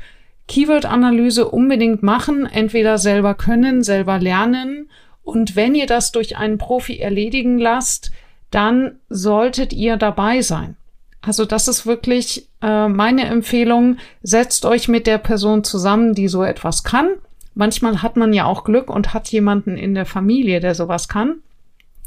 Keyword-Analyse 0.47 1.47
unbedingt 1.47 2.03
machen, 2.03 2.45
entweder 2.45 2.97
selber 2.97 3.35
können, 3.35 3.83
selber 3.83 4.19
lernen. 4.19 4.89
Und 5.23 5.55
wenn 5.55 5.75
ihr 5.75 5.85
das 5.85 6.11
durch 6.11 6.37
einen 6.37 6.57
Profi 6.57 6.99
erledigen 6.99 7.57
lasst, 7.57 8.11
dann 8.49 8.99
solltet 9.09 9.71
ihr 9.71 9.97
dabei 9.97 10.41
sein. 10.41 10.75
Also 11.21 11.45
das 11.45 11.67
ist 11.67 11.85
wirklich 11.85 12.47
äh, 12.61 12.87
meine 12.87 13.25
Empfehlung. 13.25 13.97
Setzt 14.23 14.65
euch 14.65 14.87
mit 14.87 15.07
der 15.07 15.19
Person 15.19 15.63
zusammen, 15.63 16.15
die 16.15 16.27
so 16.27 16.43
etwas 16.43 16.83
kann. 16.83 17.09
Manchmal 17.53 18.01
hat 18.01 18.17
man 18.17 18.33
ja 18.33 18.45
auch 18.45 18.63
Glück 18.63 18.89
und 18.89 19.13
hat 19.13 19.27
jemanden 19.29 19.77
in 19.77 19.93
der 19.93 20.05
Familie, 20.05 20.59
der 20.59 20.73
sowas 20.73 21.07
kann. 21.07 21.37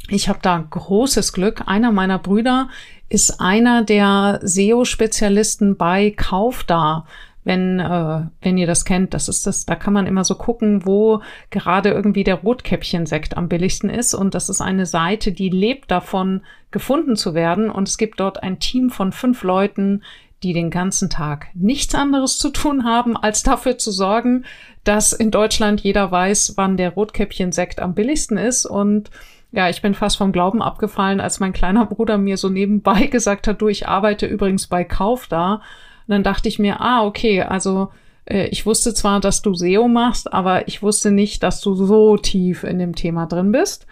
Ich 0.08 0.28
habe 0.28 0.38
da 0.42 0.58
großes 0.58 1.32
Glück. 1.32 1.62
Einer 1.66 1.92
meiner 1.92 2.18
Brüder 2.18 2.68
ist 3.08 3.40
einer 3.40 3.82
der 3.82 4.40
SEO-Spezialisten 4.42 5.76
bei 5.76 6.10
Kaufda 6.10 7.06
wenn, 7.44 7.78
äh, 7.78 8.22
wenn 8.40 8.58
ihr 8.58 8.66
das 8.66 8.84
kennt. 8.84 9.14
Das 9.14 9.28
ist 9.28 9.46
das, 9.46 9.66
da 9.66 9.76
kann 9.76 9.92
man 9.92 10.06
immer 10.06 10.24
so 10.24 10.34
gucken, 10.34 10.84
wo 10.84 11.20
gerade 11.50 11.90
irgendwie 11.90 12.24
der 12.24 12.36
Rotkäppchensekt 12.36 13.36
am 13.36 13.48
billigsten 13.48 13.90
ist. 13.90 14.14
Und 14.14 14.34
das 14.34 14.48
ist 14.48 14.60
eine 14.60 14.86
Seite, 14.86 15.32
die 15.32 15.50
lebt 15.50 15.90
davon, 15.90 16.40
gefunden 16.70 17.16
zu 17.16 17.34
werden. 17.34 17.70
Und 17.70 17.88
es 17.88 17.98
gibt 17.98 18.18
dort 18.20 18.42
ein 18.42 18.58
Team 18.58 18.90
von 18.90 19.12
fünf 19.12 19.42
Leuten, 19.42 20.02
die 20.42 20.52
den 20.52 20.70
ganzen 20.70 21.08
Tag 21.08 21.48
nichts 21.54 21.94
anderes 21.94 22.38
zu 22.38 22.50
tun 22.50 22.84
haben, 22.84 23.16
als 23.16 23.42
dafür 23.42 23.78
zu 23.78 23.90
sorgen, 23.90 24.44
dass 24.82 25.12
in 25.12 25.30
Deutschland 25.30 25.80
jeder 25.82 26.10
weiß, 26.10 26.54
wann 26.56 26.76
der 26.76 26.90
Rotkäppchensekt 26.90 27.80
am 27.80 27.94
billigsten 27.94 28.36
ist. 28.36 28.66
Und 28.66 29.10
ja, 29.54 29.68
ich 29.68 29.82
bin 29.82 29.94
fast 29.94 30.16
vom 30.16 30.32
Glauben 30.32 30.62
abgefallen, 30.62 31.20
als 31.20 31.38
mein 31.38 31.52
kleiner 31.52 31.86
Bruder 31.86 32.18
mir 32.18 32.36
so 32.36 32.48
nebenbei 32.48 33.06
gesagt 33.10 33.46
hat, 33.46 33.60
du, 33.60 33.68
ich 33.68 33.86
arbeite 33.88 34.26
übrigens 34.26 34.66
bei 34.66 34.84
Kauf 34.84 35.28
da. 35.28 35.54
Und 35.54 35.62
dann 36.08 36.22
dachte 36.22 36.48
ich 36.48 36.58
mir, 36.58 36.80
ah, 36.80 37.04
okay, 37.04 37.42
also 37.42 37.90
äh, 38.26 38.46
ich 38.48 38.66
wusste 38.66 38.94
zwar, 38.94 39.20
dass 39.20 39.42
du 39.42 39.54
SEO 39.54 39.88
machst, 39.88 40.32
aber 40.32 40.66
ich 40.68 40.82
wusste 40.82 41.10
nicht, 41.10 41.42
dass 41.42 41.60
du 41.60 41.74
so 41.74 42.16
tief 42.16 42.64
in 42.64 42.78
dem 42.78 42.94
Thema 42.94 43.26
drin 43.26 43.52
bist. 43.52 43.86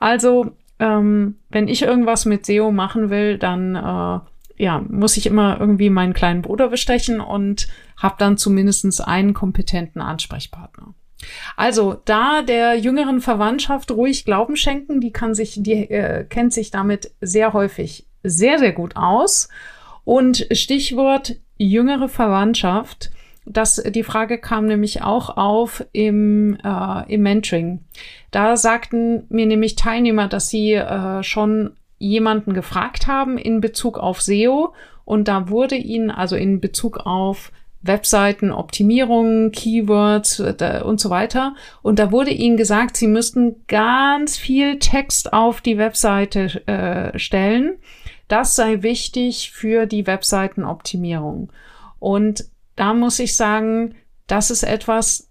Also, 0.00 0.50
ähm, 0.80 1.36
wenn 1.48 1.68
ich 1.68 1.82
irgendwas 1.82 2.24
mit 2.24 2.44
SEO 2.44 2.72
machen 2.72 3.10
will, 3.10 3.38
dann 3.38 3.74
äh, 3.76 4.20
ja, 4.62 4.84
muss 4.88 5.16
ich 5.16 5.26
immer 5.26 5.58
irgendwie 5.60 5.90
meinen 5.90 6.12
kleinen 6.12 6.42
Bruder 6.42 6.68
bestechen 6.68 7.20
und 7.20 7.68
habe 7.96 8.16
dann 8.18 8.36
zumindestens 8.36 9.00
einen 9.00 9.32
kompetenten 9.32 10.02
Ansprechpartner. 10.02 10.94
Also 11.56 12.00
da 12.04 12.42
der 12.42 12.76
jüngeren 12.76 13.20
Verwandtschaft 13.20 13.90
ruhig 13.90 14.24
Glauben 14.24 14.56
schenken, 14.56 15.00
die 15.00 15.12
kann 15.12 15.34
sich, 15.34 15.56
die 15.58 15.90
äh, 15.90 16.24
kennt 16.24 16.52
sich 16.52 16.70
damit 16.70 17.10
sehr 17.20 17.52
häufig 17.52 18.06
sehr, 18.22 18.58
sehr 18.58 18.72
gut 18.72 18.96
aus 18.96 19.48
und 20.04 20.46
Stichwort 20.52 21.36
jüngere 21.56 22.08
Verwandtschaft. 22.08 23.10
Das, 23.44 23.76
die 23.76 24.02
Frage 24.02 24.38
kam 24.38 24.66
nämlich 24.66 25.02
auch 25.02 25.36
auf 25.36 25.84
im, 25.92 26.58
äh, 26.62 27.12
im 27.12 27.22
Mentoring. 27.22 27.80
Da 28.30 28.56
sagten 28.56 29.24
mir 29.30 29.46
nämlich 29.46 29.74
Teilnehmer, 29.74 30.28
dass 30.28 30.50
sie 30.50 30.74
äh, 30.74 31.22
schon 31.22 31.70
jemanden 31.98 32.54
gefragt 32.54 33.06
haben 33.06 33.38
in 33.38 33.60
Bezug 33.60 33.98
auf 33.98 34.20
SEO 34.20 34.74
und 35.04 35.28
da 35.28 35.48
wurde 35.48 35.76
ihnen 35.76 36.10
also 36.10 36.36
in 36.36 36.60
Bezug 36.60 36.98
auf 36.98 37.50
Webseiten, 37.82 38.50
Optimierungen, 38.50 39.52
Keywords 39.52 40.40
äh, 40.40 40.82
und 40.84 41.00
so 41.00 41.10
weiter. 41.10 41.54
Und 41.82 41.98
da 41.98 42.10
wurde 42.10 42.30
ihnen 42.30 42.56
gesagt, 42.56 42.96
sie 42.96 43.06
müssten 43.06 43.64
ganz 43.68 44.36
viel 44.36 44.78
Text 44.78 45.32
auf 45.32 45.60
die 45.60 45.78
Webseite 45.78 46.66
äh, 46.66 47.18
stellen 47.18 47.78
das 48.28 48.54
sei 48.54 48.82
wichtig 48.82 49.50
für 49.50 49.86
die 49.86 50.06
Webseitenoptimierung. 50.06 51.50
Und 51.98 52.44
da 52.76 52.94
muss 52.94 53.18
ich 53.18 53.34
sagen, 53.34 53.94
das 54.26 54.50
ist 54.50 54.62
etwas, 54.62 55.30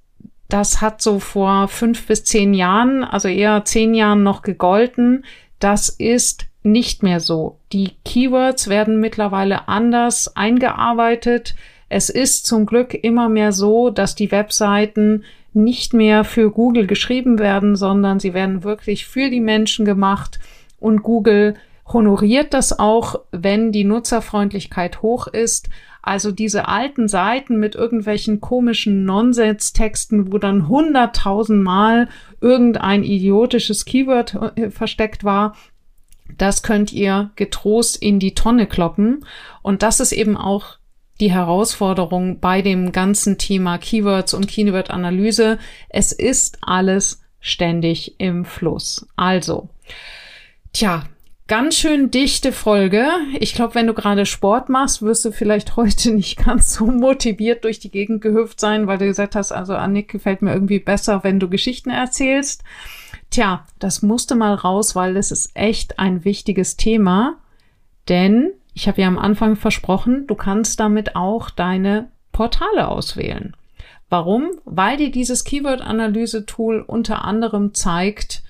das 0.49 0.81
hat 0.81 1.01
so 1.01 1.19
vor 1.19 1.67
fünf 1.67 2.07
bis 2.07 2.23
zehn 2.25 2.53
Jahren, 2.53 3.03
also 3.03 3.27
eher 3.27 3.63
zehn 3.63 3.93
Jahren 3.93 4.23
noch 4.23 4.41
gegolten. 4.41 5.23
Das 5.59 5.89
ist 5.89 6.47
nicht 6.63 7.03
mehr 7.03 7.19
so. 7.19 7.59
Die 7.71 7.91
Keywords 8.03 8.67
werden 8.67 8.99
mittlerweile 8.99 9.67
anders 9.67 10.35
eingearbeitet. 10.35 11.55
Es 11.89 12.09
ist 12.09 12.45
zum 12.45 12.65
Glück 12.65 12.93
immer 12.93 13.29
mehr 13.29 13.51
so, 13.51 13.89
dass 13.89 14.15
die 14.15 14.31
Webseiten 14.31 15.23
nicht 15.53 15.93
mehr 15.93 16.23
für 16.23 16.51
Google 16.51 16.85
geschrieben 16.85 17.39
werden, 17.39 17.75
sondern 17.75 18.19
sie 18.19 18.33
werden 18.33 18.63
wirklich 18.63 19.05
für 19.05 19.29
die 19.29 19.41
Menschen 19.41 19.85
gemacht 19.85 20.39
und 20.79 21.03
Google 21.03 21.55
honoriert 21.87 22.53
das 22.53 22.77
auch, 22.77 23.21
wenn 23.31 23.71
die 23.71 23.85
Nutzerfreundlichkeit 23.85 25.01
hoch 25.01 25.27
ist. 25.27 25.69
Also 26.01 26.31
diese 26.31 26.67
alten 26.67 27.07
Seiten 27.07 27.59
mit 27.59 27.75
irgendwelchen 27.75 28.39
komischen 28.39 29.05
Nonsens-Texten, 29.05 30.31
wo 30.31 30.37
dann 30.37 30.67
hunderttausendmal 30.67 32.09
irgendein 32.39 33.03
idiotisches 33.03 33.85
Keyword 33.85 34.55
äh, 34.55 34.69
versteckt 34.69 35.23
war, 35.23 35.55
das 36.37 36.61
könnt 36.61 36.93
ihr 36.93 37.31
getrost 37.35 37.97
in 38.01 38.19
die 38.19 38.35
Tonne 38.35 38.67
kloppen. 38.67 39.25
Und 39.61 39.81
das 39.81 39.99
ist 39.99 40.11
eben 40.11 40.37
auch 40.37 40.77
die 41.19 41.31
Herausforderung 41.31 42.39
bei 42.39 42.61
dem 42.61 42.91
ganzen 42.91 43.37
Thema 43.37 43.77
Keywords 43.77 44.33
und 44.33 44.47
Keyword-Analyse. 44.47 45.57
Es 45.89 46.11
ist 46.11 46.59
alles 46.61 47.21
ständig 47.39 48.19
im 48.19 48.45
Fluss. 48.45 49.07
Also, 49.15 49.69
tja, 50.73 51.03
ganz 51.47 51.75
schön 51.75 52.11
dichte 52.11 52.51
Folge. 52.51 53.07
Ich 53.39 53.53
glaube, 53.53 53.75
wenn 53.75 53.87
du 53.87 53.93
gerade 53.93 54.25
Sport 54.25 54.69
machst, 54.69 55.01
wirst 55.01 55.25
du 55.25 55.31
vielleicht 55.31 55.75
heute 55.75 56.11
nicht 56.11 56.43
ganz 56.43 56.73
so 56.73 56.85
motiviert 56.85 57.63
durch 57.63 57.79
die 57.79 57.91
Gegend 57.91 58.21
gehüpft 58.21 58.59
sein, 58.59 58.87
weil 58.87 58.97
du 58.97 59.05
gesagt 59.05 59.35
hast, 59.35 59.51
also 59.51 59.75
Annik 59.75 60.09
gefällt 60.09 60.41
mir 60.41 60.53
irgendwie 60.53 60.79
besser, 60.79 61.23
wenn 61.23 61.39
du 61.39 61.49
Geschichten 61.49 61.89
erzählst. 61.89 62.63
Tja, 63.29 63.65
das 63.79 64.01
musste 64.01 64.35
mal 64.35 64.53
raus, 64.53 64.95
weil 64.95 65.17
es 65.17 65.31
ist 65.31 65.51
echt 65.53 65.99
ein 65.99 66.23
wichtiges 66.23 66.77
Thema. 66.77 67.37
Denn 68.07 68.53
ich 68.77 68.87
habe 68.87 69.01
ja 69.01 69.07
am 69.07 69.17
Anfang 69.17 69.55
versprochen, 69.55 70.27
du 70.27 70.35
kannst 70.35 70.79
damit 70.79 71.15
auch 71.15 71.49
deine 71.49 72.11
Portale 72.31 72.89
auswählen. 72.89 73.55
Warum? 74.07 74.51
Weil 74.65 74.97
dir 74.97 75.09
dieses 75.09 75.43
Keyword-Analyse-Tool 75.45 76.81
unter 76.85 77.25
anderem 77.25 77.73
zeigt, 77.73 78.43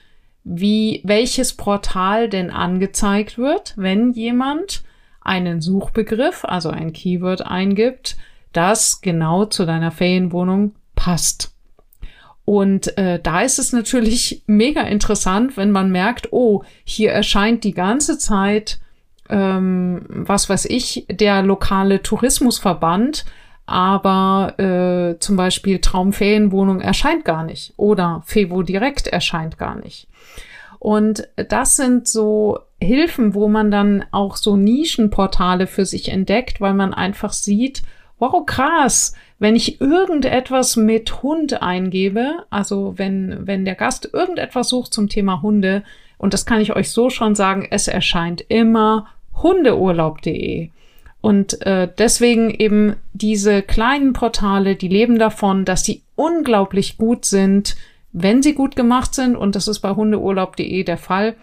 wie 0.43 0.99
welches 1.05 1.53
Portal 1.53 2.27
denn 2.27 2.49
angezeigt 2.51 3.37
wird, 3.37 3.73
wenn 3.77 4.11
jemand 4.11 4.83
einen 5.21 5.61
Suchbegriff, 5.61 6.43
also 6.43 6.71
ein 6.71 6.91
Keyword 6.91 7.45
eingibt, 7.45 8.17
das 8.51 8.99
genau 8.99 9.45
zu 9.45 9.65
deiner 9.65 9.91
Ferienwohnung 9.91 10.75
passt. 10.93 11.55
Und 12.43 12.97
äh, 12.97 13.21
da 13.21 13.43
ist 13.43 13.59
es 13.59 13.71
natürlich 13.71 14.43
mega 14.45 14.81
interessant, 14.81 15.55
wenn 15.55 15.71
man 15.71 15.89
merkt, 15.89 16.33
oh, 16.33 16.63
hier 16.83 17.13
erscheint 17.13 17.63
die 17.63 17.73
ganze 17.73 18.17
Zeit, 18.17 18.81
ähm, 19.29 20.05
was 20.07 20.49
weiß 20.49 20.65
ich, 20.65 21.05
der 21.09 21.41
lokale 21.41 22.01
Tourismusverband, 22.01 23.25
aber 23.65 24.57
äh, 24.59 25.19
zum 25.19 25.35
Beispiel 25.35 25.79
Traumferienwohnung 25.79 26.79
erscheint 26.79 27.25
gar 27.25 27.43
nicht 27.43 27.73
oder 27.77 28.23
Fevo 28.25 28.63
direkt 28.63 29.07
erscheint 29.07 29.57
gar 29.57 29.75
nicht. 29.75 30.07
Und 30.79 31.27
das 31.35 31.75
sind 31.75 32.07
so 32.07 32.59
Hilfen, 32.79 33.33
wo 33.33 33.47
man 33.47 33.71
dann 33.71 34.05
auch 34.11 34.37
so 34.37 34.55
Nischenportale 34.55 35.67
für 35.67 35.85
sich 35.85 36.09
entdeckt, 36.09 36.61
weil 36.61 36.75
man 36.75 36.93
einfach 36.93 37.33
sieht, 37.33 37.81
wow, 38.19 38.45
krass, 38.45 39.13
wenn 39.39 39.55
ich 39.55 39.81
irgendetwas 39.81 40.75
mit 40.75 41.23
Hund 41.23 41.61
eingebe, 41.61 42.45
also 42.49 42.93
wenn, 42.97 43.47
wenn 43.47 43.65
der 43.65 43.75
Gast 43.75 44.09
irgendetwas 44.13 44.69
sucht 44.69 44.93
zum 44.93 45.09
Thema 45.09 45.41
Hunde, 45.41 45.83
und 46.17 46.33
das 46.33 46.45
kann 46.45 46.61
ich 46.61 46.75
euch 46.75 46.91
so 46.91 47.09
schon 47.09 47.35
sagen, 47.35 47.67
es 47.69 47.87
erscheint 47.87 48.41
immer 48.47 49.07
hundeurlaub.de. 49.41 50.69
Und 51.21 51.61
äh, 51.65 51.89
deswegen 51.97 52.49
eben 52.51 52.95
diese 53.13 53.61
kleinen 53.61 54.13
Portale, 54.13 54.75
die 54.75 54.87
leben 54.87 55.19
davon, 55.19 55.65
dass 55.65 55.83
sie 55.83 56.03
unglaublich 56.15 56.97
gut 56.97 57.25
sind, 57.25 57.75
wenn 58.13 58.41
sie 58.41 58.53
gut 58.53 58.75
gemacht 58.75 59.13
sind, 59.13 59.35
und 59.35 59.55
das 59.55 59.67
ist 59.67 59.79
bei 59.79 59.91
hundeurlaub.de 59.91 60.83
der 60.83 60.97
Fall, 60.97 61.35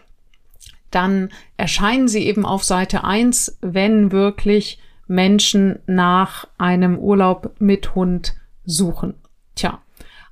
dann 0.90 1.30
erscheinen 1.56 2.08
sie 2.08 2.26
eben 2.26 2.46
auf 2.46 2.64
Seite 2.64 3.04
1, 3.04 3.58
wenn 3.60 4.12
wirklich 4.12 4.78
Menschen 5.06 5.80
nach 5.86 6.46
einem 6.56 6.98
Urlaub 6.98 7.52
mit 7.58 7.94
Hund 7.94 8.34
suchen. 8.64 9.14
Tja, 9.54 9.80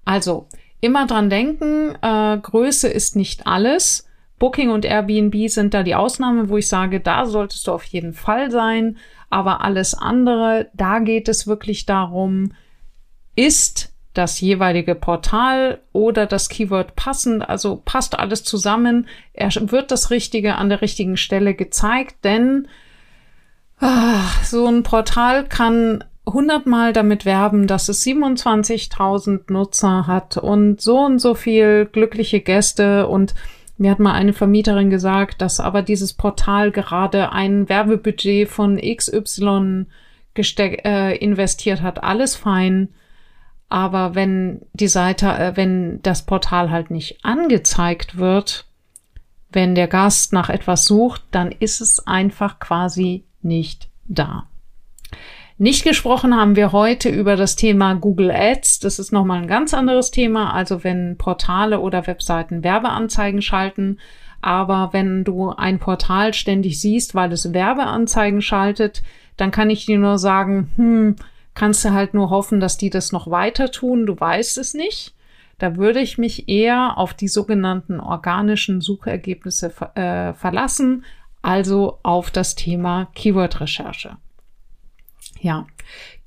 also 0.04 0.46
immer 0.80 1.06
dran 1.06 1.30
denken, 1.30 1.96
äh, 2.00 2.38
Größe 2.38 2.88
ist 2.88 3.16
nicht 3.16 3.46
alles. 3.46 4.08
Booking 4.42 4.70
und 4.70 4.84
Airbnb 4.84 5.48
sind 5.48 5.72
da 5.72 5.84
die 5.84 5.94
Ausnahme, 5.94 6.48
wo 6.48 6.56
ich 6.56 6.66
sage, 6.66 6.98
da 6.98 7.26
solltest 7.26 7.64
du 7.68 7.70
auf 7.70 7.84
jeden 7.84 8.12
Fall 8.12 8.50
sein. 8.50 8.96
Aber 9.30 9.60
alles 9.60 9.94
andere, 9.94 10.68
da 10.74 10.98
geht 10.98 11.28
es 11.28 11.46
wirklich 11.46 11.86
darum, 11.86 12.52
ist 13.36 13.94
das 14.14 14.40
jeweilige 14.40 14.96
Portal 14.96 15.80
oder 15.92 16.26
das 16.26 16.48
Keyword 16.48 16.96
passend, 16.96 17.48
also 17.48 17.80
passt 17.84 18.18
alles 18.18 18.42
zusammen. 18.42 19.06
Er 19.32 19.50
wird 19.70 19.92
das 19.92 20.10
Richtige 20.10 20.56
an 20.56 20.70
der 20.70 20.82
richtigen 20.82 21.16
Stelle 21.16 21.54
gezeigt, 21.54 22.16
denn 22.24 22.66
ach, 23.78 24.42
so 24.42 24.66
ein 24.66 24.82
Portal 24.82 25.44
kann 25.44 26.02
hundertmal 26.26 26.92
damit 26.92 27.24
werben, 27.24 27.68
dass 27.68 27.88
es 27.88 28.04
27.000 28.04 29.52
Nutzer 29.52 30.08
hat 30.08 30.36
und 30.36 30.80
so 30.80 30.98
und 30.98 31.20
so 31.20 31.36
viel 31.36 31.86
glückliche 31.86 32.40
Gäste 32.40 33.06
und 33.06 33.36
mir 33.82 33.90
hat 33.90 33.98
mal 33.98 34.12
eine 34.12 34.32
Vermieterin 34.32 34.90
gesagt, 34.90 35.42
dass 35.42 35.58
aber 35.58 35.82
dieses 35.82 36.12
Portal 36.12 36.70
gerade 36.70 37.32
ein 37.32 37.68
Werbebudget 37.68 38.48
von 38.48 38.80
XY 38.80 39.86
äh, 40.36 41.16
investiert 41.18 41.82
hat. 41.82 42.04
Alles 42.04 42.36
fein. 42.36 42.90
Aber 43.68 44.14
wenn 44.14 44.60
die 44.72 44.86
Seite, 44.86 45.26
äh, 45.26 45.56
wenn 45.56 46.00
das 46.02 46.24
Portal 46.24 46.70
halt 46.70 46.92
nicht 46.92 47.24
angezeigt 47.24 48.18
wird, 48.18 48.66
wenn 49.50 49.74
der 49.74 49.88
Gast 49.88 50.32
nach 50.32 50.48
etwas 50.48 50.84
sucht, 50.84 51.24
dann 51.32 51.50
ist 51.50 51.80
es 51.80 52.06
einfach 52.06 52.60
quasi 52.60 53.24
nicht 53.42 53.88
da. 54.04 54.46
Nicht 55.58 55.84
gesprochen 55.84 56.36
haben 56.36 56.56
wir 56.56 56.72
heute 56.72 57.08
über 57.08 57.36
das 57.36 57.56
Thema 57.56 57.94
Google 57.94 58.30
Ads. 58.30 58.80
Das 58.80 58.98
ist 58.98 59.12
nochmal 59.12 59.42
ein 59.42 59.48
ganz 59.48 59.74
anderes 59.74 60.10
Thema. 60.10 60.52
Also 60.52 60.82
wenn 60.82 61.16
Portale 61.18 61.80
oder 61.80 62.06
Webseiten 62.06 62.64
Werbeanzeigen 62.64 63.42
schalten. 63.42 63.98
Aber 64.40 64.90
wenn 64.92 65.24
du 65.24 65.50
ein 65.50 65.78
Portal 65.78 66.34
ständig 66.34 66.80
siehst, 66.80 67.14
weil 67.14 67.32
es 67.32 67.52
Werbeanzeigen 67.52 68.42
schaltet, 68.42 69.02
dann 69.36 69.50
kann 69.50 69.70
ich 69.70 69.86
dir 69.86 69.98
nur 69.98 70.18
sagen, 70.18 70.72
hm, 70.76 71.16
kannst 71.54 71.84
du 71.84 71.92
halt 71.92 72.14
nur 72.14 72.30
hoffen, 72.30 72.58
dass 72.58 72.76
die 72.76 72.90
das 72.90 73.12
noch 73.12 73.30
weiter 73.30 73.70
tun. 73.70 74.06
Du 74.06 74.18
weißt 74.18 74.58
es 74.58 74.74
nicht. 74.74 75.14
Da 75.58 75.76
würde 75.76 76.00
ich 76.00 76.18
mich 76.18 76.48
eher 76.48 76.98
auf 76.98 77.14
die 77.14 77.28
sogenannten 77.28 78.00
organischen 78.00 78.80
Suchergebnisse 78.80 79.72
äh, 79.94 80.32
verlassen, 80.32 81.04
also 81.40 82.00
auf 82.02 82.32
das 82.32 82.56
Thema 82.56 83.08
Keyword-Recherche. 83.14 84.16
Ja, 85.42 85.66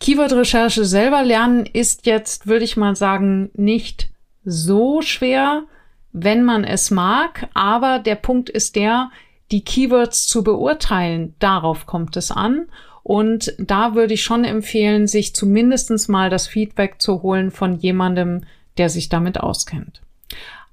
Keyword-Recherche 0.01 0.83
selber 0.83 1.23
lernen 1.23 1.65
ist 1.65 2.05
jetzt, 2.05 2.47
würde 2.47 2.65
ich 2.65 2.75
mal 2.75 2.97
sagen, 2.97 3.49
nicht 3.53 4.09
so 4.43 5.01
schwer, 5.01 5.63
wenn 6.11 6.43
man 6.43 6.65
es 6.65 6.91
mag. 6.91 7.47
Aber 7.53 7.99
der 7.99 8.15
Punkt 8.15 8.49
ist 8.49 8.75
der, 8.75 9.09
die 9.51 9.63
Keywords 9.63 10.27
zu 10.27 10.43
beurteilen, 10.43 11.33
darauf 11.39 11.85
kommt 11.85 12.17
es 12.17 12.29
an. 12.29 12.67
Und 13.03 13.53
da 13.57 13.95
würde 13.95 14.15
ich 14.15 14.23
schon 14.23 14.43
empfehlen, 14.43 15.07
sich 15.07 15.33
zumindestens 15.33 16.09
mal 16.09 16.29
das 16.29 16.47
Feedback 16.47 17.01
zu 17.01 17.21
holen 17.21 17.51
von 17.51 17.75
jemandem, 17.75 18.43
der 18.77 18.89
sich 18.89 19.07
damit 19.07 19.39
auskennt. 19.39 20.01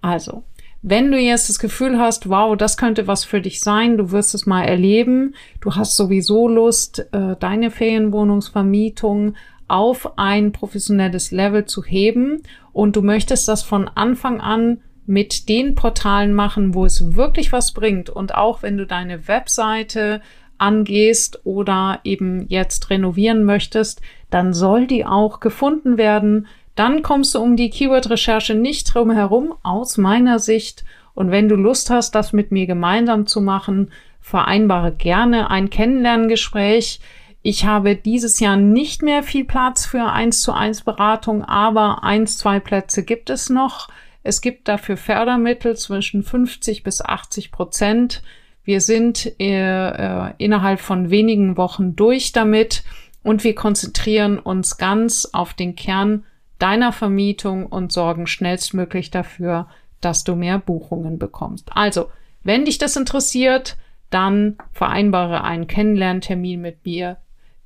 Also, 0.01 0.43
wenn 0.83 1.13
du 1.13 1.19
jetzt 1.19 1.49
das 1.49 1.61
Gefühl 1.61 1.99
hast, 1.99 2.29
wow, 2.29 2.57
das 2.57 2.77
könnte 2.77 3.07
was 3.07 3.25
für 3.25 3.41
dich 3.41 3.61
sein, 3.61 3.97
du 3.97 4.11
wirst 4.11 4.35
es 4.35 4.47
mal 4.47 4.65
erleben, 4.65 5.35
du 5.61 5.75
hast 5.75 5.97
sowieso 5.97 6.49
Lust, 6.49 7.07
äh, 7.13 7.37
deine 7.39 7.71
Ferienwohnungsvermietung 7.71 9.35
auf 9.69 10.19
ein 10.19 10.51
professionelles 10.51 11.31
Level 11.31 11.65
zu 11.67 11.85
heben 11.85 12.43
und 12.73 12.97
du 12.97 13.03
möchtest 13.03 13.47
das 13.47 13.63
von 13.63 13.89
Anfang 13.89 14.41
an 14.41 14.81
mit 15.07 15.49
den 15.49 15.77
Portalen 15.77 16.35
machen, 16.35 16.75
wo 16.75 16.85
es 16.85 17.15
wirklich 17.15 17.53
was 17.53 17.73
bringt 17.73 18.11
und 18.11 18.35
auch 18.35 18.63
wenn 18.63 18.77
du 18.77 18.87
deine 18.87 19.29
Webseite 19.29 20.21
angehst 20.59 21.41
oder 21.45 22.01
eben 22.05 22.47
jetzt 22.49 22.91
renovieren 22.91 23.45
möchtest, 23.45 24.01
dann 24.31 24.53
soll 24.53 24.87
die 24.87 25.05
auch 25.05 25.41
gefunden 25.41 25.97
werden, 25.97 26.47
dann 26.75 27.03
kommst 27.03 27.35
du 27.35 27.41
um 27.41 27.57
die 27.57 27.71
Keyword-Recherche 27.71 28.55
nicht 28.55 28.95
drum 28.95 29.11
herum, 29.11 29.55
aus 29.63 29.99
meiner 29.99 30.39
Sicht. 30.39 30.85
Und 31.15 31.31
wenn 31.31 31.49
du 31.49 31.57
Lust 31.57 31.91
hast, 31.91 32.15
das 32.15 32.33
mit 32.33 32.51
mir 32.51 32.67
gemeinsam 32.67 33.27
zu 33.27 33.41
machen, 33.41 33.91
vereinbare 34.21 34.93
gerne 34.93 35.51
ein 35.51 35.69
Kennenlerngespräch. 35.69 37.01
Ich 37.43 37.67
habe 37.67 37.97
dieses 37.97 38.41
Jahr 38.41 38.57
nicht 38.57 39.03
mehr 39.03 39.23
viel 39.23 39.45
Platz 39.45 39.85
für 39.85 40.05
1 40.05 40.43
zu 40.43 40.53
1 40.53 40.83
Beratung, 40.83 41.45
aber 41.45 42.05
1, 42.05 42.39
2 42.39 42.61
Plätze 42.61 43.05
gibt 43.05 43.29
es 43.31 43.51
noch. 43.51 43.89
Es 44.23 44.41
gibt 44.41 44.69
dafür 44.69 44.97
Fördermittel 44.97 45.77
zwischen 45.77 46.23
50 46.23 46.85
bis 46.85 47.05
80 47.05 47.51
Prozent. 47.51 48.23
Wir 48.65 48.81
sind 48.81 49.41
äh, 49.41 49.89
äh, 49.89 50.33
innerhalb 50.39 50.81
von 50.81 51.11
wenigen 51.11 51.57
Wochen 51.57 51.97
durch 51.97 52.31
damit 52.31 52.85
und 53.25 53.43
wir 53.43 53.57
konzentrieren 53.57 54.39
uns 54.39 54.79
ganz 54.79 55.29
auf 55.33 55.53
den 55.55 55.75
Kern 55.75 56.25
deiner 56.63 56.93
Vermietung 56.93 57.67
und 57.67 57.91
sorgen 57.91 58.27
schnellstmöglich 58.27 59.11
dafür, 59.11 59.67
dass 60.01 60.23
du 60.25 60.37
mehr 60.37 60.59
Buchungen 60.59 61.19
bekommst. 61.19 61.69
Also, 61.73 62.11
wenn 62.45 62.65
dich 62.65 62.79
das 62.79 62.97
interessiert, 62.97 63.77
dann 64.11 64.57
vereinbare 64.73 65.43
einen 65.43 65.67
Kennenlerntermin 65.67 66.61
mit 66.61 66.85
mir. 66.85 67.17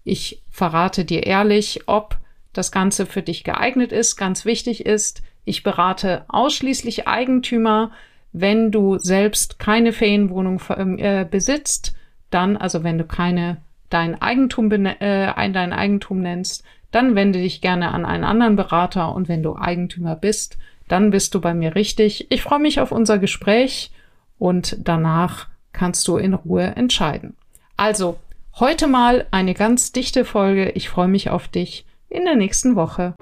Ich 0.04 0.42
verrate 0.50 1.04
dir 1.04 1.24
ehrlich, 1.24 1.82
ob 1.87 2.18
das 2.52 2.72
Ganze 2.72 3.04
für 3.04 3.22
dich 3.22 3.44
geeignet 3.44 3.92
ist. 3.92 4.16
Ganz 4.16 4.44
wichtig 4.44 4.87
ist, 4.87 5.22
ich 5.44 5.62
berate 5.62 6.24
ausschließlich 6.28 7.06
Eigentümer. 7.06 7.90
Wenn 8.32 8.70
du 8.70 8.98
selbst 8.98 9.59
keine 9.59 9.92
Ferienwohnung 9.92 10.61
äh, 10.98 11.26
besitzt, 11.28 11.94
dann, 12.30 12.56
also 12.56 12.82
wenn 12.82 12.98
du 12.98 13.04
keine 13.04 13.59
dein 13.90 14.20
Eigentum, 14.20 14.70
äh, 14.70 15.52
dein 15.52 15.72
Eigentum 15.72 16.20
nennst, 16.20 16.64
dann 16.90 17.14
wende 17.14 17.40
dich 17.40 17.61
gerne 17.61 17.92
an 17.92 18.05
einen 18.05 18.25
anderen 18.25 18.57
Berater 18.57 19.14
und 19.14 19.29
wenn 19.29 19.42
du 19.42 19.57
Eigentümer 19.57 20.16
bist, 20.16 20.59
dann 20.88 21.11
bist 21.11 21.35
du 21.35 21.40
bei 21.40 21.55
mir 21.55 21.75
richtig. 21.75 22.27
Ich 22.31 22.42
freue 22.42 22.61
mich 22.61 22.81
auf 22.81 22.92
unser 22.92 23.18
Gespräch 23.18 23.90
und 24.38 24.77
danach 24.79 25.49
kannst 25.72 26.07
du 26.09 26.16
in 26.16 26.35
Ruhe 26.35 26.77
entscheiden. 26.77 27.37
Also, 27.77 28.18
heute 28.59 28.87
mal 28.87 29.27
eine 29.31 29.55
ganz 29.55 29.92
dichte 29.92 30.25
Folge. 30.25 30.70
Ich 30.70 30.88
freue 30.88 31.09
mich 31.09 31.31
auf 31.31 31.49
dich 31.49 31.85
in 32.09 32.25
der 32.25 32.37
nächsten 32.37 32.77
Woche. 32.77 33.14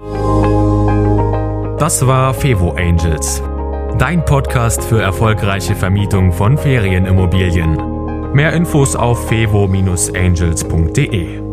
Das 1.77 2.07
war 2.07 2.33
Fevo 2.33 2.71
Angels, 2.71 3.43
dein 3.99 4.23
Podcast 4.23 4.81
für 4.83 5.01
erfolgreiche 5.01 5.75
Vermietung 5.75 6.31
von 6.31 6.57
Ferienimmobilien. 6.57 8.31
Mehr 8.33 8.53
Infos 8.53 8.95
auf 8.95 9.27
fevo-angels.de. 9.29 11.44